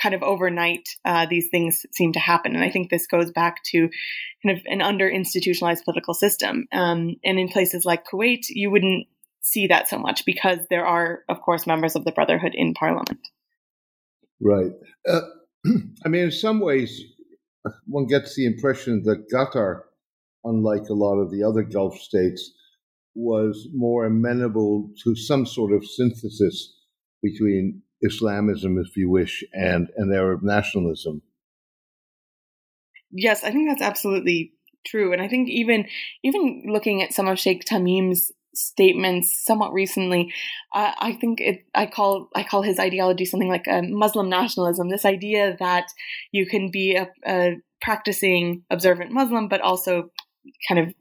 [0.00, 2.54] kind of overnight uh, these things seem to happen.
[2.54, 3.88] And I think this goes back to
[4.44, 6.66] kind of an under institutionalized political system.
[6.72, 9.06] Um, and in places like Kuwait, you wouldn't
[9.42, 13.20] see that so much because there are, of course, members of the Brotherhood in parliament.
[14.40, 14.72] Right.
[15.08, 15.20] Uh,
[16.04, 17.02] I mean, in some ways,
[17.86, 19.82] one gets the impression that Qatar,
[20.44, 22.52] unlike a lot of the other Gulf states,
[23.14, 26.74] was more amenable to some sort of synthesis
[27.22, 31.22] between Islamism, if you wish, and, and Arab nationalism.
[33.10, 34.52] Yes, I think that's absolutely
[34.86, 35.12] true.
[35.12, 35.86] And I think even
[36.22, 40.32] even looking at some of Sheikh Tamim's statements somewhat recently.
[40.74, 44.88] Uh, I think it, I call I call his ideology something like a Muslim nationalism.
[44.88, 45.86] This idea that
[46.32, 50.10] you can be a, a practicing observant Muslim, but also
[50.68, 50.94] kind of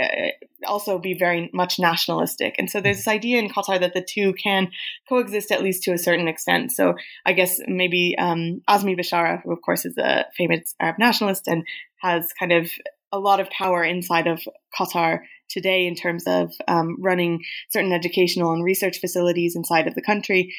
[0.00, 0.28] uh,
[0.66, 2.56] also be very much nationalistic.
[2.58, 4.70] And so there's this idea in Qatar that the two can
[5.08, 6.72] coexist at least to a certain extent.
[6.72, 6.94] So
[7.26, 11.64] I guess maybe um, Azmi Bishara, who of course is a famous Arab nationalist and
[11.98, 12.70] has kind of
[13.12, 14.40] a lot of power inside of
[14.78, 20.02] Qatar today in terms of um, running certain educational and research facilities inside of the
[20.02, 20.52] country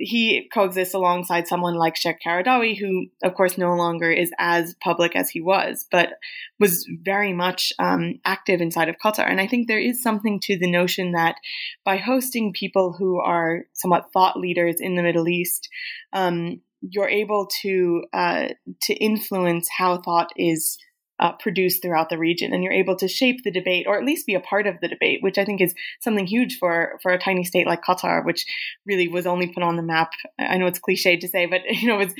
[0.00, 5.16] he coexists alongside someone like Sheikh Qaradawi, who, of course, no longer is as public
[5.16, 6.14] as he was, but
[6.58, 9.28] was very much um, active inside of Qatar.
[9.28, 11.36] And I think there is something to the notion that
[11.84, 15.68] by hosting people who are somewhat thought leaders in the Middle East,
[16.12, 18.48] um, you're able to uh,
[18.82, 20.78] to influence how thought is
[21.18, 24.26] uh, produced throughout the region, and you're able to shape the debate, or at least
[24.26, 27.18] be a part of the debate, which I think is something huge for for a
[27.18, 28.44] tiny state like Qatar, which
[28.84, 30.12] really was only put on the map.
[30.38, 32.14] I know it's cliched to say, but you know, was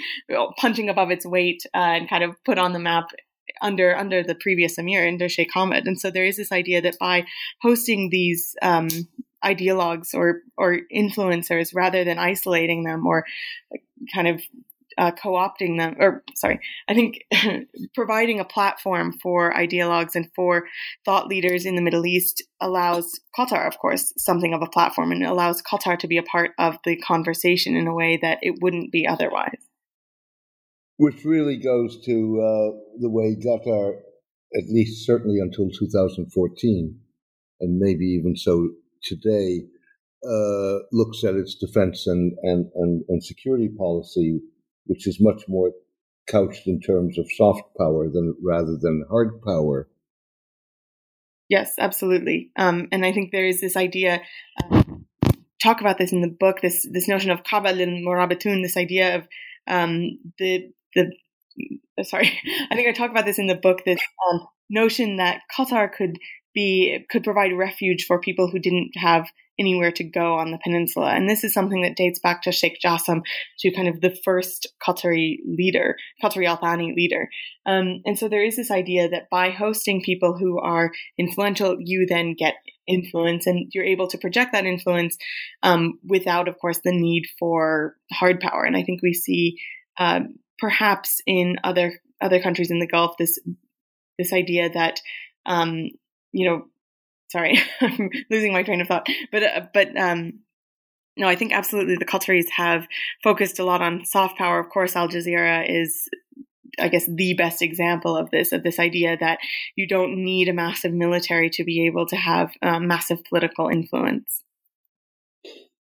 [0.58, 3.08] punching above its weight uh, and kind of put on the map
[3.62, 5.86] under under the previous emir, under Sheikh Hamad.
[5.86, 7.26] And so there is this idea that by
[7.62, 8.88] hosting these um,
[9.44, 13.24] ideologues or or influencers, rather than isolating them or
[14.14, 14.42] kind of
[14.98, 17.24] uh, co-opting them or sorry i think
[17.94, 20.66] providing a platform for ideologues and for
[21.04, 25.24] thought leaders in the middle east allows qatar of course something of a platform and
[25.24, 28.92] allows qatar to be a part of the conversation in a way that it wouldn't
[28.92, 29.68] be otherwise.
[30.98, 33.98] Which really goes to uh, the way qatar
[34.56, 36.98] at least certainly until 2014
[37.60, 38.70] and maybe even so
[39.02, 39.62] today
[40.26, 44.40] uh, looks at its defense and, and, and, and security policy
[44.86, 45.72] which is much more
[46.26, 49.88] couched in terms of soft power than rather than hard power.
[51.48, 52.50] Yes, absolutely.
[52.56, 54.22] Um, and I think there is this idea.
[54.62, 54.82] Uh,
[55.62, 56.60] talk about this in the book.
[56.60, 58.62] This this notion of qabal and murabitun.
[58.62, 59.28] This idea of
[59.68, 61.12] um, the the.
[62.02, 62.26] Sorry,
[62.70, 63.84] I think I talk about this in the book.
[63.84, 66.18] This um, notion that Qatar could
[66.56, 71.14] be could provide refuge for people who didn't have anywhere to go on the peninsula.
[71.14, 73.22] And this is something that dates back to Sheikh Jassim,
[73.60, 77.28] to kind of the first Qatari leader, Qatari Al Thani leader.
[77.64, 82.06] Um, and so there is this idea that by hosting people who are influential, you
[82.06, 82.54] then get
[82.86, 85.16] influence and you're able to project that influence
[85.62, 88.64] um, without, of course, the need for hard power.
[88.64, 89.58] And I think we see
[89.98, 93.38] um, perhaps in other other countries in the Gulf this
[94.18, 95.00] this idea that
[95.44, 95.90] um,
[96.36, 96.66] you know
[97.28, 99.06] sorry, I'm losing my train of thought.
[99.32, 100.40] But uh, but um,
[101.16, 102.86] no, I think absolutely the Qataris have
[103.22, 104.58] focused a lot on soft power.
[104.58, 106.08] Of course, Al Jazeera is.
[106.78, 109.38] I guess the best example of this, of this idea that
[109.76, 114.42] you don't need a massive military to be able to have um, massive political influence.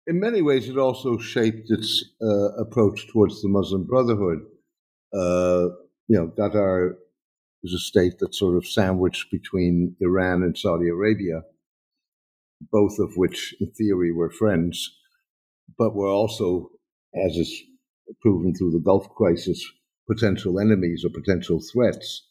[0.07, 4.43] In many ways, it also shaped its uh, approach towards the Muslim Brotherhood.
[5.13, 5.75] Uh,
[6.07, 6.93] you know, Qatar
[7.63, 11.43] was a state that's sort of sandwiched between Iran and Saudi Arabia,
[12.73, 14.97] both of which, in theory, were friends,
[15.79, 16.71] but were also,
[17.15, 17.63] as is
[18.21, 19.65] proven through the Gulf crisis,
[20.09, 22.29] potential enemies or potential threats.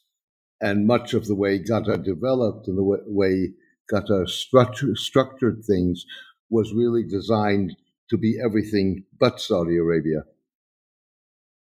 [0.62, 3.50] And much of the way Qatar developed and the way
[3.92, 6.06] Qatar structure, structured things
[6.50, 7.76] was really designed
[8.10, 10.24] to be everything but Saudi Arabia.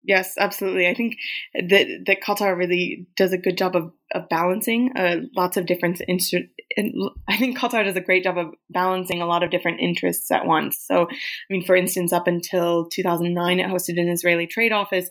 [0.03, 0.87] Yes, absolutely.
[0.87, 1.17] I think
[1.53, 6.01] that that Qatar really does a good job of, of balancing uh, lots of different.
[6.09, 6.49] Instru-
[7.27, 10.45] I think Qatar does a great job of balancing a lot of different interests at
[10.45, 10.83] once.
[10.85, 11.15] So, I
[11.49, 15.07] mean, for instance, up until 2009, it hosted an Israeli trade office,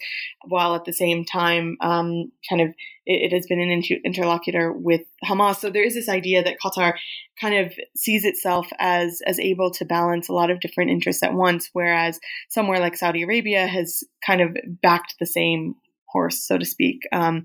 [0.47, 2.69] while at the same time, um, kind of,
[3.07, 5.57] it, it, has been an inter- interlocutor with Hamas.
[5.57, 6.95] So there is this idea that Qatar
[7.41, 11.35] kind of sees itself as as able to balance a lot of different interests at
[11.35, 15.75] once, whereas somewhere like Saudi Arabia has kind of backed the same
[16.11, 17.45] horse, so to speak, um,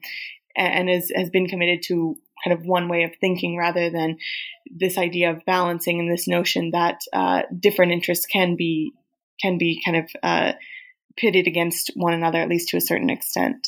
[0.56, 4.18] and, has has been committed to kind of one way of thinking rather than
[4.70, 8.94] this idea of balancing and this notion that uh, different interests can be
[9.42, 10.54] can be kind of uh,
[11.18, 13.68] pitted against one another at least to a certain extent.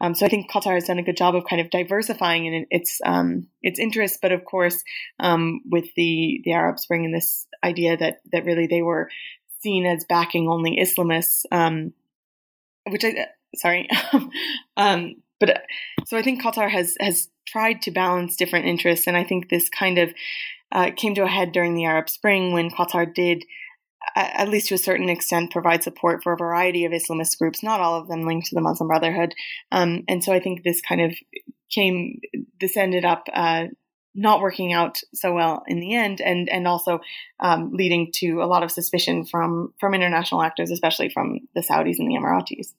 [0.00, 2.66] Um, so I think Qatar has done a good job of kind of diversifying in
[2.70, 4.82] its um, its interests, but of course,
[5.20, 9.08] um, with the the Arab Spring and this idea that that really they were
[9.60, 11.94] seen as backing only Islamists, um,
[12.86, 13.88] which I sorry,
[14.76, 15.62] um, but
[16.06, 19.68] so I think Qatar has has tried to balance different interests, and I think this
[19.68, 20.12] kind of
[20.72, 23.44] uh, came to a head during the Arab Spring when Qatar did
[24.14, 27.80] at least to a certain extent, provide support for a variety of Islamist groups, not
[27.80, 29.34] all of them linked to the Muslim Brotherhood.
[29.72, 31.16] Um, and so I think this kind of
[31.70, 32.20] came,
[32.60, 33.64] this ended up uh,
[34.14, 37.00] not working out so well in the end, and and also
[37.40, 41.98] um, leading to a lot of suspicion from from international actors, especially from the Saudis
[41.98, 42.72] and the Emiratis.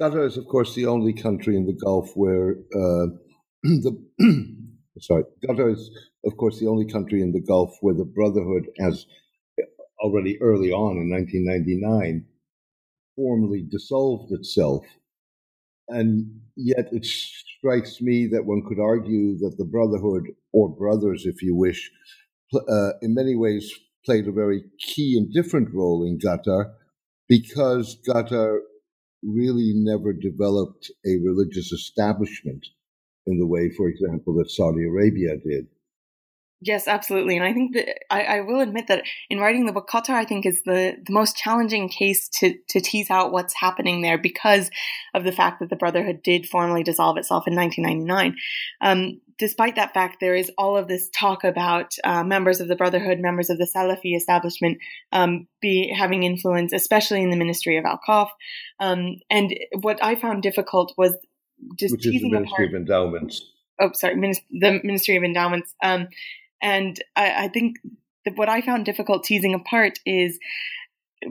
[0.00, 3.06] Qatar is, of course, the only country in the Gulf where uh,
[3.62, 3.96] the
[5.00, 5.90] sorry, Qatar is,
[6.24, 9.06] of course, the only country in the Gulf where the Brotherhood has
[10.00, 12.26] already early on in 1999
[13.16, 14.84] formally dissolved itself.
[15.88, 21.42] And yet it strikes me that one could argue that the Brotherhood, or brothers if
[21.42, 21.90] you wish,
[22.54, 23.72] uh, in many ways
[24.04, 26.72] played a very key and different role in Qatar
[27.28, 28.58] because Qatar
[29.26, 32.66] really never developed a religious establishment
[33.26, 35.66] in the way, for example, that Saudi Arabia did.
[36.62, 37.36] Yes, absolutely.
[37.36, 40.24] And I think that I, I, will admit that in writing the book, Qatar, I
[40.24, 44.70] think, is the, the most challenging case to, to tease out what's happening there because
[45.14, 48.36] of the fact that the Brotherhood did formally dissolve itself in 1999.
[48.80, 52.76] Um, despite that fact, there is all of this talk about uh, members of the
[52.76, 54.78] Brotherhood, members of the Salafi establishment,
[55.12, 58.28] um, be having influence, especially in the Ministry of Awqaf.
[58.80, 61.14] Um, and what I found difficult was
[61.78, 63.42] just Which teasing is the Ministry apart, of Endowments.
[63.78, 65.74] Oh, sorry, the Ministry of Endowments.
[66.62, 67.76] And I, I think
[68.34, 70.38] what I found difficult teasing apart is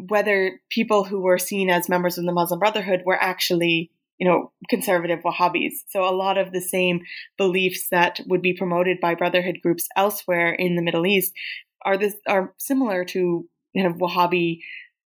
[0.07, 4.51] whether people who were seen as members of the Muslim Brotherhood were actually you know,
[4.69, 5.73] conservative Wahhabis.
[5.89, 7.01] So a lot of the same
[7.37, 11.33] beliefs that would be promoted by brotherhood groups elsewhere in the Middle East
[11.83, 14.59] are this are similar to kind of Wahhabi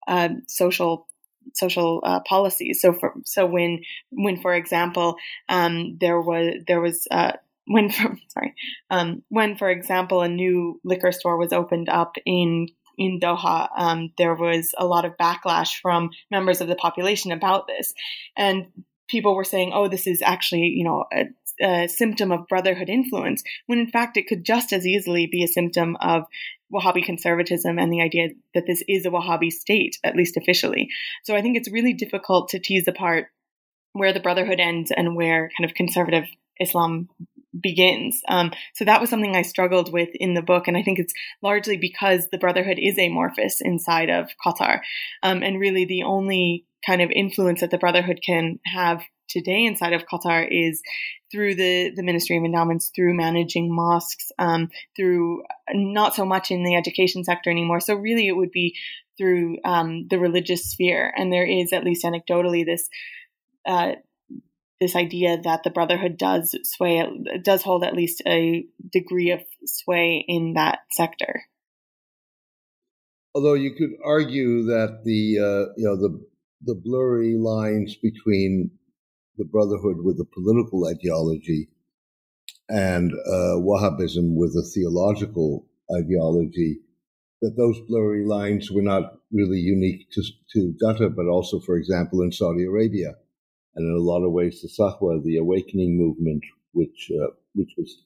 [0.07, 1.07] uh, social
[1.53, 2.81] social uh, policies.
[2.81, 5.15] So for so when when for example
[5.49, 7.33] um, there was there was uh,
[7.69, 8.53] when for, sorry
[8.89, 12.67] um, when for example a new liquor store was opened up in
[12.99, 17.65] in Doha, um, there was a lot of backlash from members of the population about
[17.65, 17.93] this,
[18.35, 18.67] and
[19.07, 21.27] people were saying, "Oh, this is actually you know a,
[21.65, 25.47] a symptom of brotherhood influence," when in fact it could just as easily be a
[25.47, 26.25] symptom of
[26.73, 30.89] Wahhabi conservatism and the idea that this is a Wahhabi state, at least officially.
[31.23, 33.27] So I think it's really difficult to tease apart
[33.93, 36.25] where the brotherhood ends and where kind of conservative
[36.59, 37.09] Islam
[37.59, 38.21] begins.
[38.27, 41.13] Um, so that was something I struggled with in the book, and I think it's
[41.41, 44.81] largely because the Brotherhood is amorphous inside of Qatar,
[45.23, 49.93] um, and really the only kind of influence that the Brotherhood can have today inside
[49.93, 50.81] of Qatar is
[51.31, 55.43] through the, the Ministry of Endowments, through managing mosques, um, through
[55.73, 57.79] not so much in the education sector anymore.
[57.79, 58.75] So really, it would be
[59.17, 62.89] through um, the religious sphere, and there is at least anecdotally this.
[63.67, 63.93] Uh,
[64.79, 67.03] this idea that the brotherhood does sway
[67.43, 71.43] does hold at least a degree of sway in that sector.
[73.35, 76.25] Although you could argue that the uh, you know the
[76.61, 78.71] the blurry lines between
[79.37, 81.69] the brotherhood with a political ideology
[82.67, 85.65] and uh, Wahhabism with a theological
[85.95, 86.79] ideology,
[87.41, 90.21] that those blurry lines were not really unique to,
[90.53, 93.15] to Qatar, but also, for example, in Saudi Arabia
[93.79, 98.03] and in a lot of ways, the Sahwa, the awakening movement, which uh, which was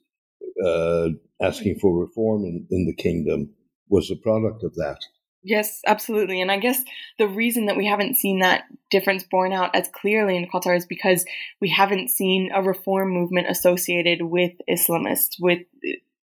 [0.64, 1.10] uh,
[1.44, 3.50] asking for reform in, in the kingdom,
[3.90, 5.00] was a product of that.
[5.42, 6.42] Yes, absolutely.
[6.42, 6.82] And I guess
[7.18, 10.86] the reason that we haven't seen that difference borne out as clearly in Qatar is
[10.86, 11.26] because
[11.60, 15.64] we haven't seen a reform movement associated with Islamists, with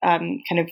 [0.03, 0.69] um, kind of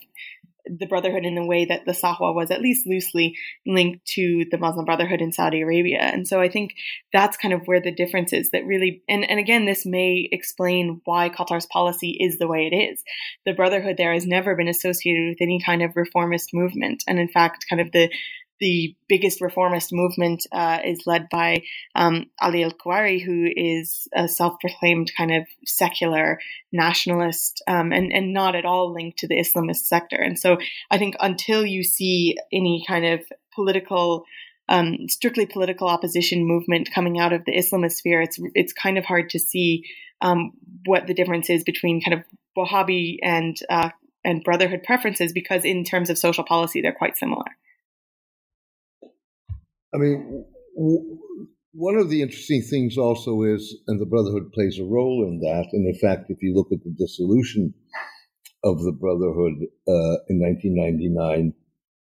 [0.68, 3.36] the Brotherhood in the way that the Sahwa was at least loosely
[3.66, 5.99] linked to the Muslim Brotherhood in Saudi Arabia.
[5.99, 6.76] And so I think
[7.13, 11.01] that's kind of where the difference is that really, and, and again, this may explain
[11.05, 13.03] why Qatar's policy is the way it is.
[13.45, 17.03] The Brotherhood there has never been associated with any kind of reformist movement.
[17.07, 18.09] And in fact, kind of the,
[18.60, 24.28] the biggest reformist movement uh, is led by um, Ali Al Kuwari, who is a
[24.28, 26.39] self proclaimed kind of secular
[26.72, 30.18] nationalist um, and, and not at all linked to the Islamist sector.
[30.18, 30.58] And so
[30.89, 33.22] I think until you see any kind of
[33.53, 34.26] political,
[34.70, 39.06] um, strictly political opposition movement coming out of the Islamist sphere, it's, it's kind of
[39.06, 39.84] hard to see
[40.22, 40.51] um,
[40.86, 42.24] what the difference is between kind of
[42.58, 43.89] Wahhabi and, uh,
[44.24, 47.45] and Brotherhood preferences because in terms of social policy, they're quite similar.
[49.95, 51.17] I mean, w-
[51.73, 55.69] one of the interesting things also is, and the Brotherhood plays a role in that.
[55.73, 57.73] And in fact, if you look at the dissolution
[58.63, 59.53] of the Brotherhood
[59.87, 61.53] uh, in 1999,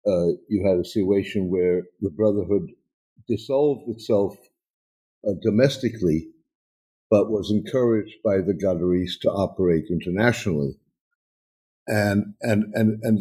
[0.06, 2.70] uh, you had a situation where the Brotherhood
[3.28, 4.36] dissolved itself
[5.26, 6.28] uh, domestically,
[7.10, 10.78] but was encouraged by the Qataris to operate internationally.
[11.86, 13.18] And and and and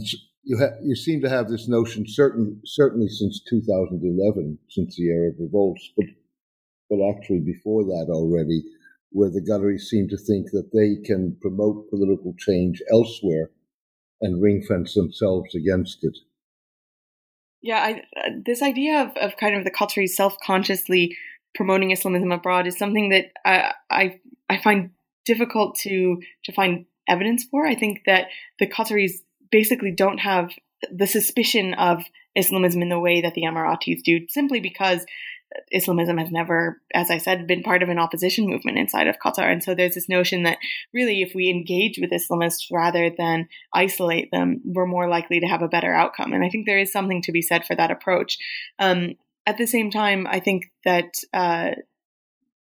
[0.48, 5.36] you ha- you seem to have this notion, certain certainly since 2011, since the Arab
[5.40, 6.06] revolts, but
[6.90, 8.64] but actually before that already,
[9.12, 13.52] where the Qataris seem to think that they can promote political change elsewhere
[14.22, 16.18] and ring fence themselves against it.
[17.62, 21.18] Yeah, I, uh, this idea of, of kind of the Qataris self consciously
[21.56, 24.20] promoting Islamism abroad is something that I, I
[24.50, 24.92] I find
[25.26, 27.68] difficult to to find evidence for.
[27.68, 28.28] I think that
[28.60, 29.12] the Qataris
[29.52, 30.52] basically don't have
[30.92, 32.04] the suspicion of
[32.36, 35.06] Islamism in the way that the Emiratis do, simply because
[35.72, 39.52] Islamism has never, as I said, been part of an opposition movement inside of Qatar.
[39.52, 40.58] And so there's this notion that
[40.94, 45.62] really, if we engage with Islamists rather than isolate them, we're more likely to have
[45.62, 46.34] a better outcome.
[46.34, 48.38] And I think there is something to be said for that approach.
[48.78, 51.72] Um, at the same time, I think that uh,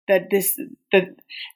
[0.09, 0.59] that this
[0.93, 1.09] that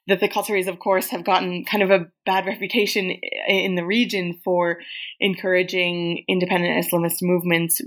[0.07, 3.11] that the Qataris, of course, have gotten kind of a bad reputation
[3.47, 4.79] in the region for
[5.19, 7.81] encouraging independent Islamist movements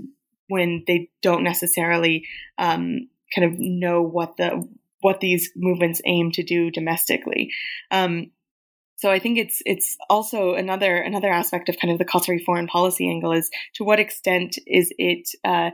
[0.47, 2.25] when they don't necessarily
[2.57, 4.67] um, kind of know what the
[5.01, 7.51] what these movements aim to do domestically.
[7.91, 8.31] Um,
[8.97, 12.67] so I think it's it's also another another aspect of kind of the Qatari foreign
[12.67, 15.71] policy angle is to what extent is it uh,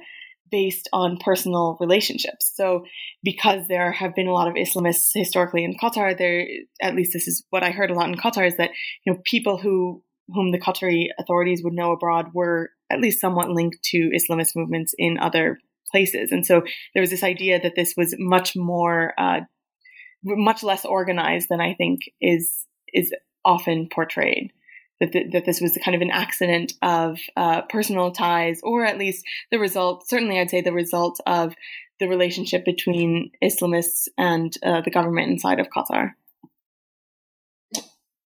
[0.52, 2.52] based on personal relationships.
[2.56, 2.86] So
[3.24, 6.48] because there have been a lot of Islamists historically in Qatar, there
[6.82, 8.72] at least this is what I heard a lot in Qatar is that
[9.06, 13.50] you know people who whom the Qatari authorities would know abroad were at least somewhat
[13.50, 15.58] linked to Islamist movements in other
[15.90, 16.32] places.
[16.32, 19.42] And so there was this idea that this was much more, uh,
[20.24, 24.52] much less organized than I think is is often portrayed.
[25.02, 28.98] That, th- that this was kind of an accident of uh, personal ties, or at
[28.98, 30.08] least the result.
[30.08, 31.56] Certainly, I'd say the result of
[32.00, 36.12] the relationship between Islamists and uh, the government inside of Qatar.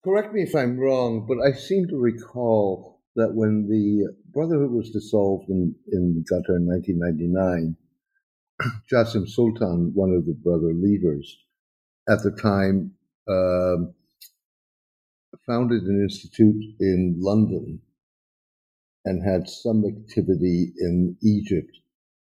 [0.05, 4.91] Correct me if I'm wrong, but I seem to recall that when the Brotherhood was
[4.91, 7.77] dissolved in, in Qatar in 1999,
[8.93, 11.39] Jassim Sultan, one of the brother leaders,
[12.09, 12.93] at the time
[13.29, 13.91] uh,
[15.47, 17.80] founded an institute in London
[19.05, 21.78] and had some activity in Egypt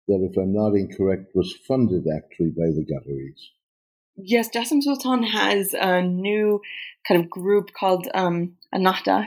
[0.09, 3.40] that, if I'm not incorrect, was funded actually by the Qataris.
[4.25, 6.61] Yes, Jassim Sultan has a new
[7.07, 8.57] kind of group called um,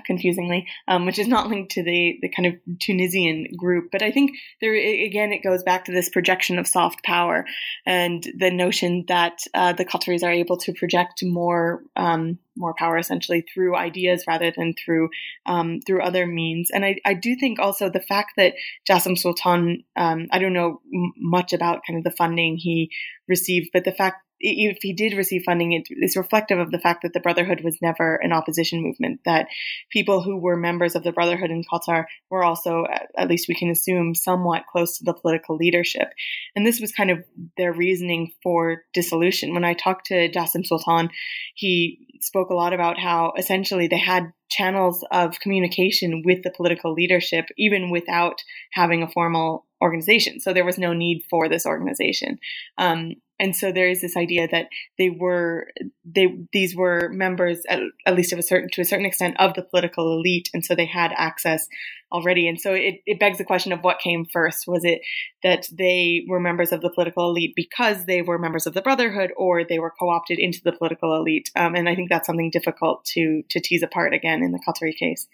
[0.05, 3.89] confusingly, um, which is not linked to the, the kind of Tunisian group.
[3.91, 4.31] But I think
[4.61, 7.45] there, again, it goes back to this projection of soft power
[7.85, 12.97] and the notion that uh, the Qataris are able to project more, um, more power
[12.97, 15.09] essentially through ideas rather than through,
[15.45, 16.69] um, through other means.
[16.71, 18.53] And I, I do think also the fact that
[18.87, 20.81] Jassim Sultan, um, I don't know
[21.17, 22.91] much about kind of the funding he
[23.27, 27.01] received, but the fact if he did receive funding, it is reflective of the fact
[27.01, 29.47] that the Brotherhood was never an opposition movement, that
[29.89, 32.83] people who were members of the Brotherhood in Qatar were also,
[33.17, 36.09] at least we can assume, somewhat close to the political leadership.
[36.55, 37.23] And this was kind of
[37.55, 39.53] their reasoning for dissolution.
[39.53, 41.09] When I talked to Jassim Sultan,
[41.55, 46.93] he spoke a lot about how essentially they had channels of communication with the political
[46.93, 50.39] leadership, even without having a formal organization.
[50.39, 52.39] So there was no need for this organization.
[52.77, 54.67] Um, and so there is this idea that
[54.97, 55.67] they were
[56.05, 59.53] they these were members at, at, least of a certain to a certain extent of
[59.53, 60.49] the political elite.
[60.53, 61.67] And so they had access
[62.09, 62.47] already.
[62.47, 64.63] And so it, it begs the question of what came first.
[64.65, 65.01] Was it
[65.43, 69.33] that they were members of the political elite because they were members of the brotherhood
[69.35, 71.51] or they were co-opted into the political elite?
[71.57, 74.95] Um, and i think that's something difficult to to tease apart again in the qatari
[74.95, 75.27] case.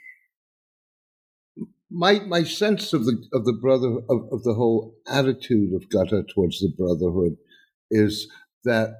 [1.91, 6.23] My my sense of the of the brother of, of the whole attitude of Qatar
[6.33, 7.37] towards the brotherhood
[7.91, 8.27] is
[8.63, 8.95] that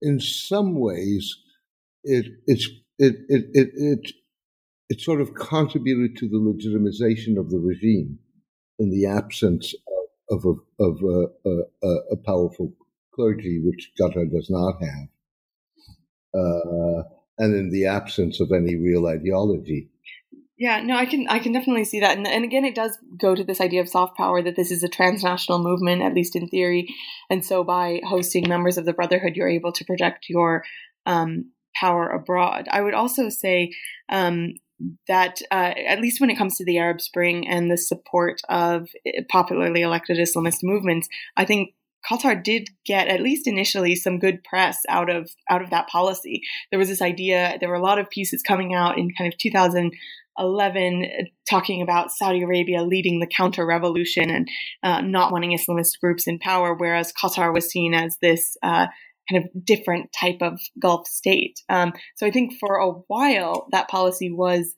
[0.00, 1.36] in some ways
[2.04, 2.68] it it's
[2.98, 4.12] it it it it,
[4.88, 8.18] it sort of contributed to the legitimization of the regime
[8.78, 10.02] in the absence of
[10.32, 12.72] of a, of a, a, uh, uh, uh, a powerful
[13.14, 15.08] clergy, which Qatar does not have,
[16.34, 17.02] uh,
[17.38, 19.90] and in the absence of any real ideology.
[20.58, 23.34] Yeah, no, I can I can definitely see that, and, and again, it does go
[23.34, 26.46] to this idea of soft power that this is a transnational movement, at least in
[26.46, 26.94] theory,
[27.30, 30.62] and so by hosting members of the Brotherhood, you're able to project your
[31.06, 32.68] um, power abroad.
[32.70, 33.72] I would also say
[34.10, 34.54] um,
[35.08, 38.88] that uh, at least when it comes to the Arab Spring and the support of
[39.06, 41.74] eh, popularly elected Islamist movements, I think
[42.10, 46.42] Qatar did get at least initially some good press out of out of that policy.
[46.70, 47.56] There was this idea.
[47.60, 49.92] There were a lot of pieces coming out in kind of 2000.
[50.38, 51.04] 11
[51.48, 54.48] talking about Saudi Arabia leading the counter revolution and
[54.82, 58.86] uh, not wanting Islamist groups in power, whereas Qatar was seen as this uh,
[59.30, 61.60] kind of different type of Gulf state.
[61.68, 64.74] Um, so I think for a while that policy was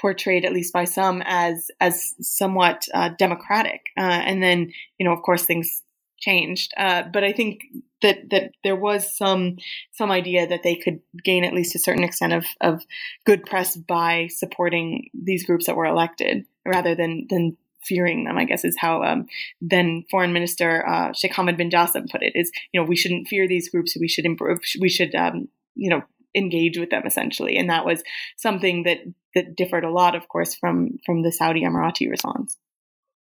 [0.00, 5.12] portrayed, at least by some, as as somewhat uh, democratic, uh, and then you know,
[5.12, 5.82] of course, things
[6.18, 6.72] changed.
[6.76, 7.62] Uh, but I think
[8.02, 9.58] that that there was some
[9.92, 12.82] some idea that they could gain at least a certain extent of of
[13.24, 18.38] good press by supporting these groups that were elected, rather than than fearing them.
[18.38, 19.26] I guess is how um,
[19.60, 22.32] then Foreign Minister uh, Sheikh Hamad bin Jassim put it.
[22.34, 23.96] Is you know we shouldn't fear these groups.
[23.98, 24.60] We should improve.
[24.80, 26.02] We should um, you know
[26.34, 28.02] engage with them essentially, and that was
[28.36, 28.98] something that
[29.34, 32.56] that differed a lot, of course, from from the Saudi Emirati response.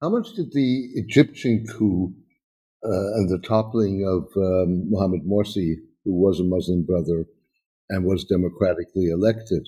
[0.01, 2.13] How much did the Egyptian coup
[2.83, 5.75] uh, and the toppling of um, Mohammed Morsi,
[6.05, 7.25] who was a Muslim brother
[7.89, 9.67] and was democratically elected.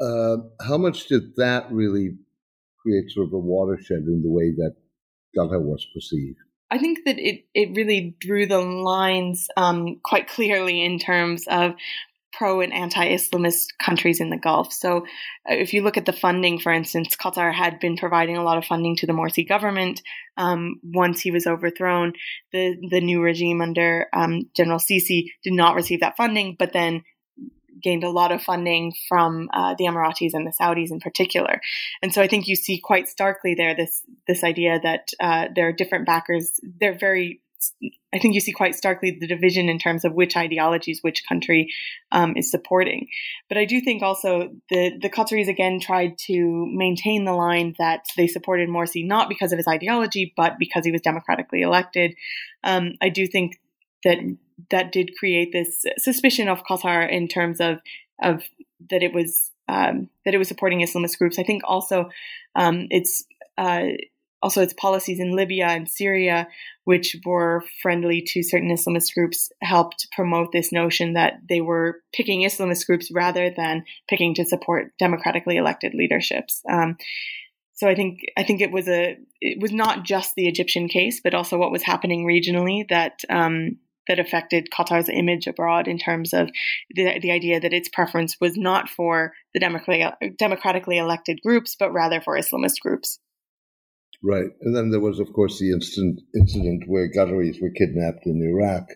[0.00, 0.36] Uh,
[0.66, 2.10] how much did that really
[2.80, 4.74] create sort of a watershed in the way that
[5.36, 6.38] Qatar was perceived?
[6.70, 11.74] I think that it, it really drew the lines um, quite clearly in terms of
[12.36, 14.72] pro and anti-Islamist countries in the Gulf.
[14.72, 18.44] So, uh, if you look at the funding, for instance, Qatar had been providing a
[18.44, 20.02] lot of funding to the Morsi government.
[20.36, 22.14] Um, once he was overthrown,
[22.52, 27.04] the the new regime under um, General Sisi did not receive that funding, but then
[27.82, 31.60] gained a lot of funding from uh, the Emiratis and the Saudis in particular.
[32.02, 35.68] And so I think you see quite starkly there this this idea that uh, there
[35.68, 36.60] are different backers.
[36.80, 37.40] They're very
[38.14, 41.72] I think you see quite starkly the division in terms of which ideologies which country
[42.12, 43.08] um, is supporting.
[43.48, 48.06] But I do think also the the Qataris again tried to maintain the line that
[48.16, 52.14] they supported Morsi not because of his ideology, but because he was democratically elected.
[52.62, 53.60] Um, I do think
[54.04, 54.18] that
[54.70, 57.80] that did create this suspicion of Qatar in terms of
[58.22, 58.42] of
[58.90, 61.38] that it was um, that it was supporting Islamist groups.
[61.38, 62.10] I think also
[62.54, 63.24] um, it's
[63.56, 63.86] uh,
[64.44, 66.46] also its policies in Libya and Syria,
[66.84, 72.42] which were friendly to certain Islamist groups, helped promote this notion that they were picking
[72.42, 76.60] Islamist groups rather than picking to support democratically elected leaderships.
[76.70, 76.98] Um,
[77.72, 81.22] so I think I think it was a it was not just the Egyptian case,
[81.24, 83.78] but also what was happening regionally that um,
[84.08, 86.50] that affected Qatar's image abroad in terms of
[86.94, 91.94] the, the idea that its preference was not for the democratically, democratically elected groups, but
[91.94, 93.18] rather for Islamist groups.
[94.26, 94.48] Right.
[94.62, 98.88] And then there was, of course, the instant incident where Qataris were kidnapped in Iraq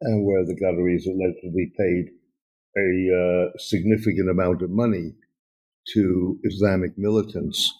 [0.00, 2.10] and where the Qataris allegedly paid
[2.76, 5.14] a uh, significant amount of money
[5.94, 7.72] to Islamic militants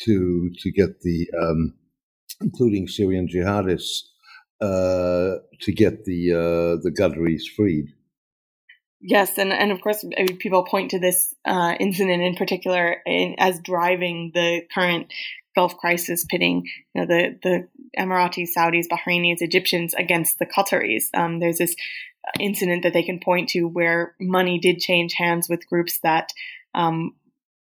[0.00, 1.74] to to get the um,
[2.40, 4.02] including Syrian jihadists
[4.60, 7.86] uh, to get the uh, the Qataris freed.
[9.00, 10.04] Yes, and, and of course,
[10.38, 15.12] people point to this uh, incident in particular in, as driving the current
[15.54, 17.68] Gulf crisis, pitting you know, the the
[17.98, 21.04] Emiratis, Saudis, Bahrainis, Egyptians against the Qataris.
[21.14, 21.74] Um, there's this
[22.38, 26.32] incident that they can point to where money did change hands with groups that
[26.74, 27.14] um,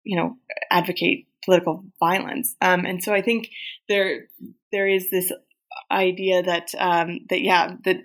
[0.03, 0.37] you know
[0.69, 3.49] advocate political violence, um, and so I think
[3.87, 4.27] there
[4.71, 5.31] there is this
[5.89, 8.03] idea that um, that yeah that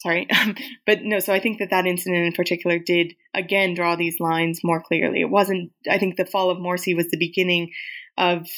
[0.00, 0.26] sorry.
[0.86, 4.60] But no so i think that that incident in particular did again draw these lines
[4.64, 5.20] more clearly.
[5.20, 7.70] It wasn't i think the fall of morsi was the beginning
[8.18, 8.48] of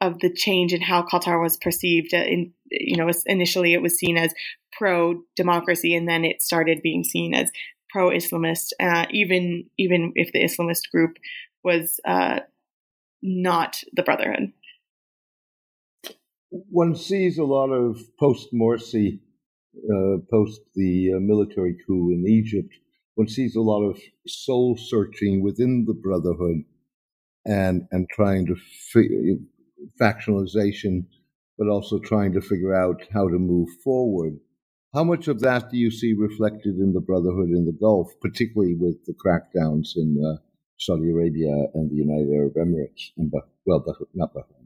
[0.00, 3.98] of the change in how qatar was perceived uh, in you know initially it was
[3.98, 4.32] seen as
[4.72, 7.50] pro democracy and then it started being seen as
[7.90, 11.16] pro islamist uh, even even if the islamist group
[11.62, 12.40] was uh,
[13.22, 14.52] not the brotherhood.
[16.50, 19.20] One sees a lot of post Morsi,
[20.30, 22.72] post the uh, military coup in Egypt.
[23.14, 26.64] One sees a lot of soul searching within the Brotherhood,
[27.44, 28.56] and and trying to
[30.00, 31.06] factionalization,
[31.58, 34.38] but also trying to figure out how to move forward.
[34.94, 38.74] How much of that do you see reflected in the Brotherhood in the Gulf, particularly
[38.74, 40.42] with the crackdowns in uh,
[40.78, 43.32] Saudi Arabia and the United Arab Emirates, and
[43.64, 44.59] well, not Bahrain?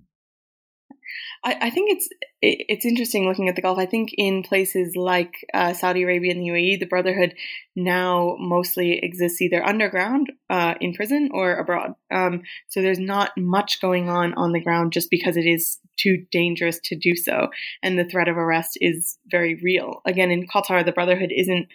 [1.44, 2.08] I, I, think it's
[2.40, 3.78] it's interesting looking at the Gulf.
[3.78, 7.34] I think in places like uh, Saudi Arabia and the UAE, the Brotherhood
[7.76, 11.92] now mostly exists either underground uh, in prison or abroad.
[12.10, 16.24] Um, so there's not much going on on the ground just because it is too
[16.30, 17.48] dangerous to do so,
[17.82, 20.00] and the threat of arrest is very real.
[20.06, 21.68] Again, in Qatar, the Brotherhood isn't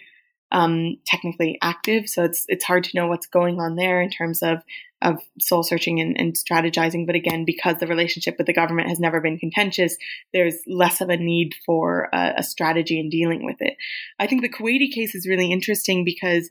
[0.52, 4.42] um, technically active, so it's it's hard to know what's going on there in terms
[4.42, 4.62] of
[5.02, 7.06] of soul searching and, and, strategizing.
[7.06, 9.96] But again, because the relationship with the government has never been contentious,
[10.32, 13.76] there's less of a need for a, a strategy in dealing with it.
[14.18, 16.50] I think the Kuwaiti case is really interesting because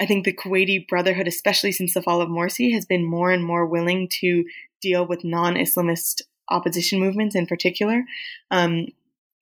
[0.00, 3.44] I think the Kuwaiti Brotherhood, especially since the fall of Morsi, has been more and
[3.44, 4.44] more willing to
[4.80, 8.04] deal with non Islamist opposition movements in particular.
[8.50, 8.88] Um,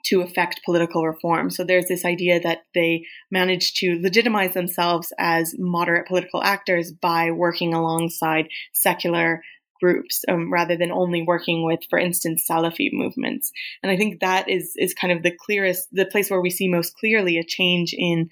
[0.05, 1.51] to affect political reform.
[1.51, 7.31] So there's this idea that they managed to legitimize themselves as moderate political actors by
[7.31, 9.43] working alongside secular
[9.83, 13.53] groups um, rather than only working with, for instance, Salafi movements.
[13.83, 16.69] And I think that is is kind of the clearest, the place where we see
[16.69, 18.31] most clearly a change in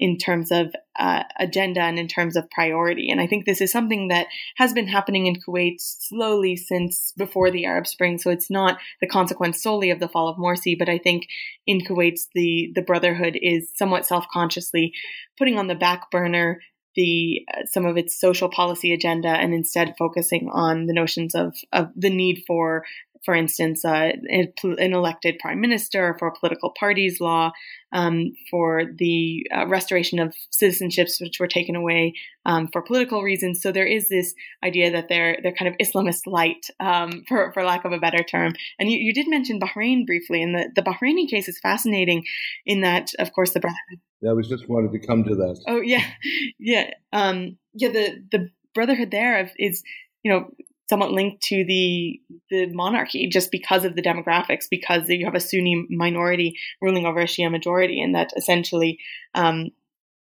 [0.00, 3.10] in terms of uh, agenda and in terms of priority.
[3.10, 7.50] And I think this is something that has been happening in Kuwait slowly since before
[7.50, 8.18] the Arab Spring.
[8.18, 11.28] So it's not the consequence solely of the fall of Morsi, but I think
[11.66, 14.94] in Kuwait, the, the Brotherhood is somewhat self consciously
[15.38, 16.60] putting on the back burner
[17.00, 21.56] the uh, some of its social policy agenda and instead focusing on the notions of,
[21.72, 22.84] of the need for
[23.24, 27.52] for instance, uh, an elected prime minister, for political parties law,
[27.92, 32.14] um, for the uh, restoration of citizenships which were taken away
[32.46, 33.60] um, for political reasons.
[33.60, 37.62] So there is this idea that they're they're kind of Islamist light, um, for for
[37.62, 38.54] lack of a better term.
[38.78, 42.24] And you, you did mention Bahrain briefly, and the the Bahraini case is fascinating
[42.64, 44.00] in that, of course, the Brotherhood.
[44.22, 45.60] Yeah, I was just wanted to come to that.
[45.66, 46.04] Oh yeah,
[46.58, 47.90] yeah, um, yeah.
[47.90, 49.82] The the Brotherhood there is
[50.22, 50.50] you know
[50.90, 52.20] somewhat linked to the
[52.50, 57.20] the monarchy just because of the demographics, because you have a Sunni minority ruling over
[57.20, 58.98] a Shia majority, and that essentially
[59.34, 59.70] um,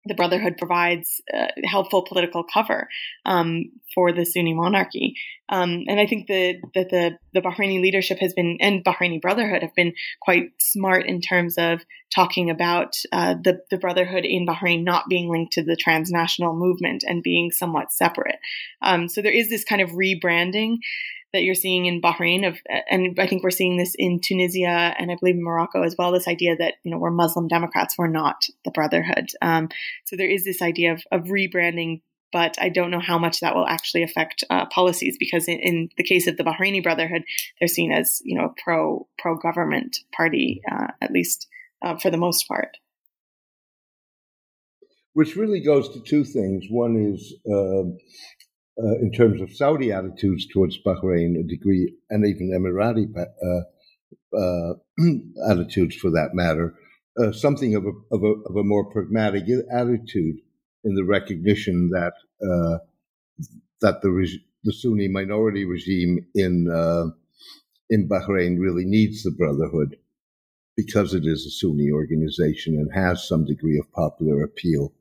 [0.05, 2.87] the Brotherhood provides uh, helpful political cover
[3.25, 5.15] um, for the Sunni monarchy.
[5.49, 9.75] Um, and I think that the, the Bahraini leadership has been, and Bahraini Brotherhood have
[9.75, 11.81] been quite smart in terms of
[12.13, 17.03] talking about uh, the, the Brotherhood in Bahrain not being linked to the transnational movement
[17.05, 18.39] and being somewhat separate.
[18.81, 20.77] Um, so there is this kind of rebranding
[21.33, 22.57] that you're seeing in Bahrain of,
[22.89, 26.11] and I think we're seeing this in Tunisia and I believe in Morocco as well.
[26.11, 29.27] This idea that you know we're Muslim Democrats, we're not the Brotherhood.
[29.41, 29.69] Um,
[30.05, 32.01] so there is this idea of, of rebranding,
[32.31, 35.89] but I don't know how much that will actually affect uh, policies because in, in,
[35.97, 37.23] the case of the Bahraini Brotherhood,
[37.59, 41.47] they're seen as you know a pro pro government party uh, at least
[41.83, 42.77] uh, for the most part.
[45.13, 46.65] Which really goes to two things.
[46.69, 47.97] One is um,
[48.81, 54.73] uh, in terms of Saudi attitudes towards Bahrain, a degree, and even Emirati uh, uh,
[55.51, 56.75] attitudes for that matter,
[57.21, 60.37] uh, something of a, of, a, of a more pragmatic attitude
[60.83, 62.77] in the recognition that uh,
[63.81, 66.67] that the the Sunni minority regime in
[67.89, 69.97] in Bahrain really needs the Brotherhood
[70.77, 74.93] because it is a Sunni organization and has some degree of popular appeal.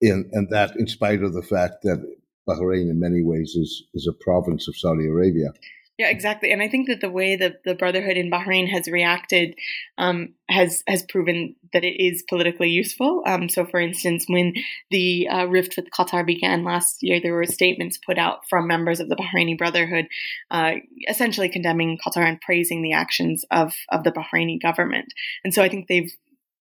[0.00, 2.04] In, and that in spite of the fact that
[2.48, 5.52] Bahrain in many ways is, is a province of Saudi Arabia.
[5.98, 6.52] Yeah, exactly.
[6.52, 9.56] And I think that the way that the Brotherhood in Bahrain has reacted
[9.98, 13.24] um, has has proven that it is politically useful.
[13.26, 14.54] Um, so, for instance, when
[14.92, 19.00] the uh, rift with Qatar began last year, there were statements put out from members
[19.00, 20.06] of the Bahraini Brotherhood,
[20.52, 20.74] uh,
[21.08, 25.12] essentially condemning Qatar and praising the actions of of the Bahraini government.
[25.42, 26.12] And so, I think they've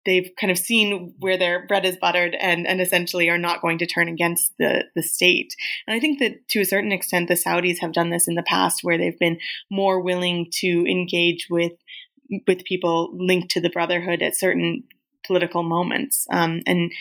[0.07, 3.79] they've kind of seen where their bread is buttered and, and essentially are not going
[3.79, 5.55] to turn against the, the state.
[5.87, 8.43] And I think that to a certain extent, the Saudis have done this in the
[8.43, 9.39] past where they've been
[9.71, 11.73] more willing to engage with
[12.49, 14.83] with people linked to the brotherhood at certain
[15.25, 16.27] political moments.
[16.31, 16.93] Um, and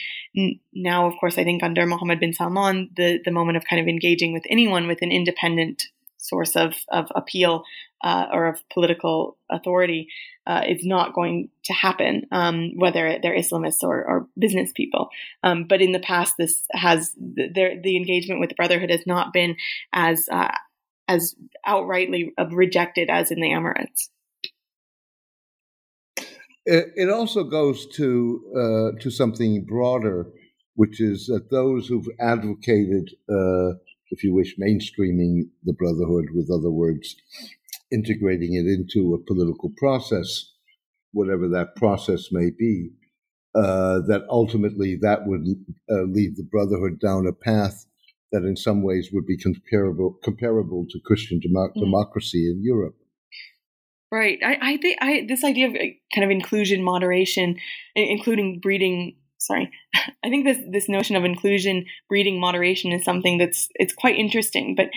[0.74, 3.88] now, of course, I think under Mohammed bin Salman, the, the moment of kind of
[3.88, 5.84] engaging with anyone with an independent
[6.18, 7.64] source of, of appeal
[8.04, 10.08] uh, or of political authority
[10.48, 15.10] uh, is not going to happen, um, whether they're Islamists or, or business people.
[15.44, 19.34] Um, but in the past, this has the, the engagement with the Brotherhood has not
[19.34, 19.56] been
[19.94, 20.52] as uh,
[21.08, 21.36] as
[21.68, 24.10] outrightly rejected as in the Emirates.
[26.66, 30.28] It, it also goes to uh, to something broader,
[30.76, 33.78] which is that those who've advocated, uh,
[34.10, 37.16] if you wish, mainstreaming the Brotherhood, with other words,
[37.92, 40.52] integrating it into a political process,
[41.12, 42.90] whatever that process may be,
[43.56, 45.46] uh, that ultimately that would
[45.90, 47.86] uh, lead the Brotherhood down a path
[48.32, 51.74] that in some ways would be comparable comparable to Christian mm.
[51.74, 52.96] democracy in Europe.
[54.12, 54.40] Right.
[54.44, 57.58] I, I think I this idea of uh, kind of inclusion, moderation,
[57.96, 59.72] including breeding sorry
[60.24, 64.76] i think this this notion of inclusion breeding moderation is something that's it's quite interesting
[64.76, 64.88] but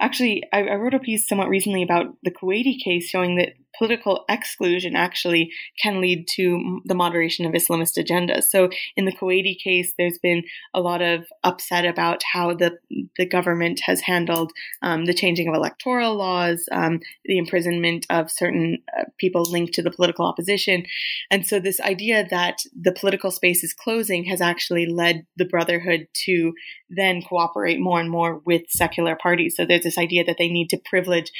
[0.00, 4.24] actually I, I, wrote a piece somewhat recently about the kuwaiti case showing that political
[4.28, 8.44] exclusion actually can lead to the moderation of Islamist agendas.
[8.44, 10.44] So in the Kuwaiti case, there's been
[10.74, 12.78] a lot of upset about how the
[13.16, 14.52] the government has handled
[14.82, 19.82] um, the changing of electoral laws, um, the imprisonment of certain uh, people linked to
[19.82, 20.84] the political opposition,
[21.30, 26.06] and so this idea that the political space is closing has actually led the Brotherhood
[26.24, 26.52] to
[26.88, 29.54] then cooperate more and more with secular parties.
[29.56, 31.30] So there's this idea that they need to privilege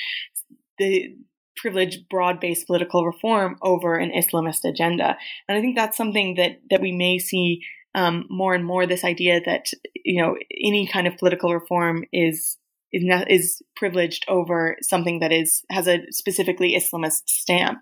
[0.78, 1.14] the
[1.56, 5.16] privilege broad-based political reform over an Islamist agenda.
[5.48, 7.62] And I think that's something that that we may see
[7.94, 8.86] um, more and more.
[8.86, 9.66] This idea that
[10.04, 12.58] you know any kind of political reform is
[12.92, 17.80] is, is privileged over something that is has a specifically Islamist stamp.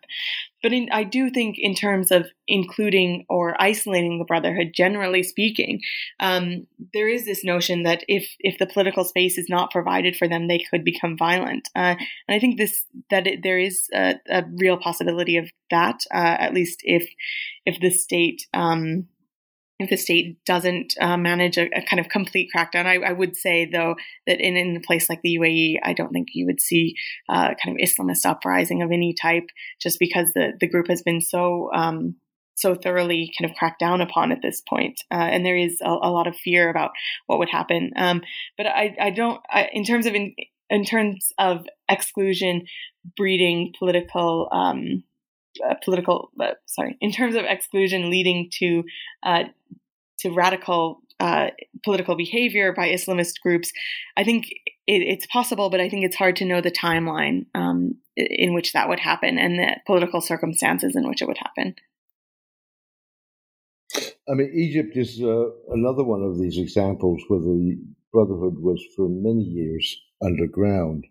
[0.65, 5.83] But in, I do think, in terms of including or isolating the Brotherhood, generally speaking,
[6.21, 10.27] um, there is this notion that if if the political space is not provided for
[10.27, 11.69] them, they could become violent.
[11.77, 11.97] Uh,
[12.27, 16.37] and I think this that it, there is a, a, real possibility of that, uh,
[16.41, 17.11] at least if
[17.67, 19.07] if the state um,
[19.79, 22.87] if the state doesn't uh, manage a, a, kind of complete crackdown.
[22.87, 23.97] I, I, would say, though,
[24.27, 26.95] that in, in a place like the UAE, I don't think you would see
[27.29, 29.49] uh, kind of Islamist uprising of any type,
[29.81, 32.17] just because the, the group has been so um,
[32.57, 35.01] so thoroughly kind of cracked down upon at this point.
[35.11, 36.93] Uh, and there is a, a, lot of fear about
[37.27, 37.91] what would happen.
[37.97, 38.23] Um,
[38.57, 40.35] but I, I don't, I, in terms of in,
[40.71, 42.67] in terms of exclusion
[43.17, 45.03] breeding political um,
[45.69, 48.83] uh, political uh, sorry in terms of exclusion leading to
[49.25, 49.45] uh,
[50.19, 51.51] to radical uh,
[51.85, 53.73] political behavior by Islamist groups,
[54.17, 54.47] I think
[54.87, 58.73] it, it's possible, but I think it's hard to know the timeline um, in which
[58.73, 61.77] that would happen and the political circumstances in which it would happen.
[64.29, 67.79] I mean, Egypt is uh, another one of these examples where the
[68.13, 71.07] Brotherhood was for many years underground.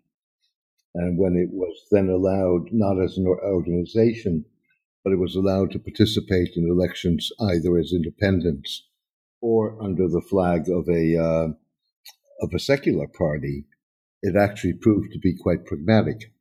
[0.94, 4.44] And when it was then allowed, not as an organization,
[5.02, 8.86] but it was allowed to participate in elections either as independents
[9.40, 11.48] or under the flag of a uh,
[12.40, 13.66] of a secular party,
[14.22, 16.32] it actually proved to be quite pragmatic.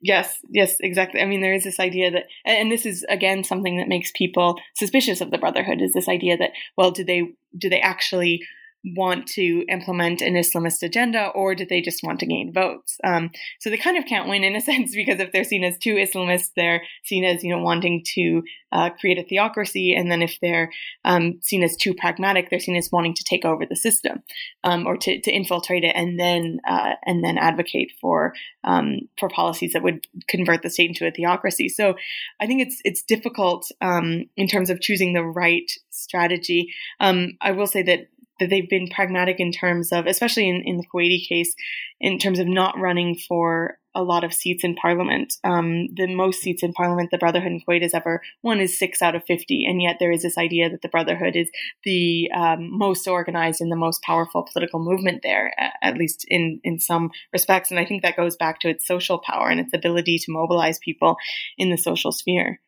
[0.00, 1.20] Yes, yes, exactly.
[1.20, 4.56] I mean, there is this idea that, and this is again something that makes people
[4.76, 7.22] suspicious of the Brotherhood is this idea that, well, do they
[7.56, 8.40] do they actually
[8.84, 12.96] want to implement an Islamist agenda or did they just want to gain votes?
[13.04, 15.78] Um, so they kind of can't win in a sense because if they're seen as
[15.78, 20.20] too Islamist, they're seen as you know wanting to uh, create a theocracy, and then
[20.20, 20.70] if they're
[21.04, 24.22] um, seen as too pragmatic, they're seen as wanting to take over the system
[24.62, 29.28] um, or to, to, infiltrate it and then uh, and then advocate for um, for
[29.30, 31.68] policies that would convert the state into a theocracy.
[31.68, 31.94] So
[32.40, 36.74] I think it's it's difficult um, in terms of choosing the right strategy.
[37.00, 38.08] Um, I will say that
[38.38, 41.54] that they've been pragmatic in terms of, especially in, in the Kuwaiti case,
[42.00, 45.34] in terms of not running for a lot of seats in parliament.
[45.42, 49.02] Um, the most seats in parliament the Brotherhood in Kuwait has ever won is six
[49.02, 49.66] out of 50.
[49.66, 51.50] And yet there is this idea that the Brotherhood is
[51.84, 56.78] the um, most organized and the most powerful political movement there, at least in, in
[56.78, 57.70] some respects.
[57.70, 60.78] And I think that goes back to its social power and its ability to mobilize
[60.78, 61.16] people
[61.56, 62.60] in the social sphere.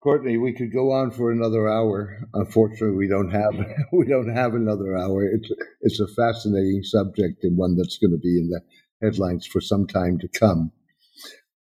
[0.00, 2.18] Courtney, we could go on for another hour.
[2.32, 3.54] Unfortunately, we don't have
[3.92, 5.24] we don't have another hour.
[5.24, 8.60] It's it's a fascinating subject and one that's going to be in the
[9.02, 10.72] headlines for some time to come.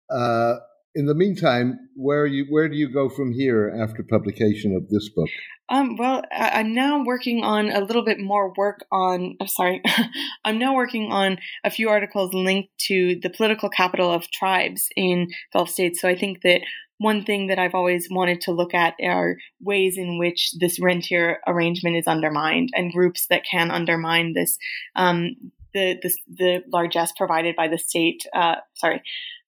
[0.09, 0.55] Uh,
[0.93, 5.09] in the meantime, where you where do you go from here after publication of this
[5.09, 5.29] book?
[5.67, 9.35] Um, well, I, am now working on a little bit more work on.
[9.41, 9.81] I'm sorry,
[10.45, 15.27] I'm now working on a few articles linked to the political capital of tribes in
[15.51, 16.01] Gulf states.
[16.01, 16.61] So I think that
[16.97, 21.39] one thing that I've always wanted to look at are ways in which this rentier
[21.47, 24.57] arrangement is undermined and groups that can undermine this,
[24.95, 25.35] um,
[25.73, 28.25] the, the, the largesse provided by the state.
[28.33, 29.01] Uh, sorry.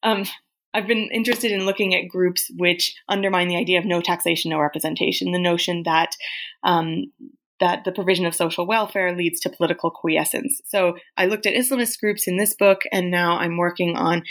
[0.04, 0.26] Um,
[0.74, 4.60] I've been interested in looking at groups which undermine the idea of no taxation, no
[4.60, 6.16] representation, the notion that
[6.64, 7.06] um,
[7.60, 10.62] that the provision of social welfare leads to political quiescence.
[10.66, 14.24] So I looked at Islamist groups in this book, and now I'm working on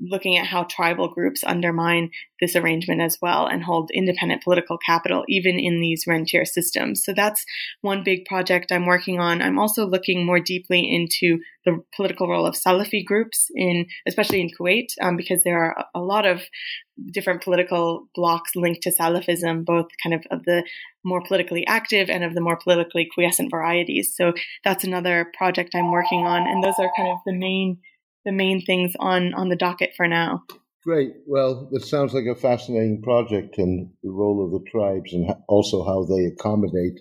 [0.00, 2.10] looking at how tribal groups undermine
[2.40, 7.04] this arrangement as well and hold independent political capital even in these rentier systems.
[7.04, 7.44] So that's
[7.82, 9.42] one big project I'm working on.
[9.42, 14.50] I'm also looking more deeply into the political role of Salafi groups in, especially in
[14.50, 16.42] Kuwait, um, because there are a lot of
[17.12, 20.64] different political blocks linked to Salafism, both kind of of the
[21.04, 24.14] more politically active and of the more politically quiescent varieties.
[24.16, 24.32] So
[24.64, 27.78] that's another project I'm working on, and those are kind of the main
[28.24, 30.44] the main things on on the docket for now.
[30.82, 31.12] Great.
[31.26, 35.84] Well, it sounds like a fascinating project and the role of the tribes and also
[35.84, 37.00] how they accommodate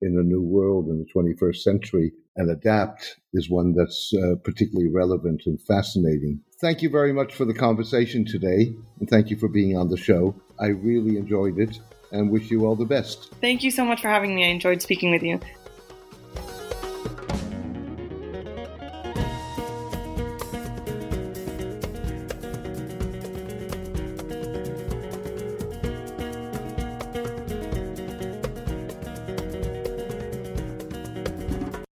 [0.00, 4.90] in a new world in the 21st century and adapt is one that's uh, particularly
[4.90, 6.40] relevant and fascinating.
[6.60, 9.96] Thank you very much for the conversation today, and thank you for being on the
[9.96, 10.34] show.
[10.60, 11.80] I really enjoyed it
[12.12, 13.34] and wish you all the best.
[13.40, 14.46] Thank you so much for having me.
[14.46, 15.40] I enjoyed speaking with you.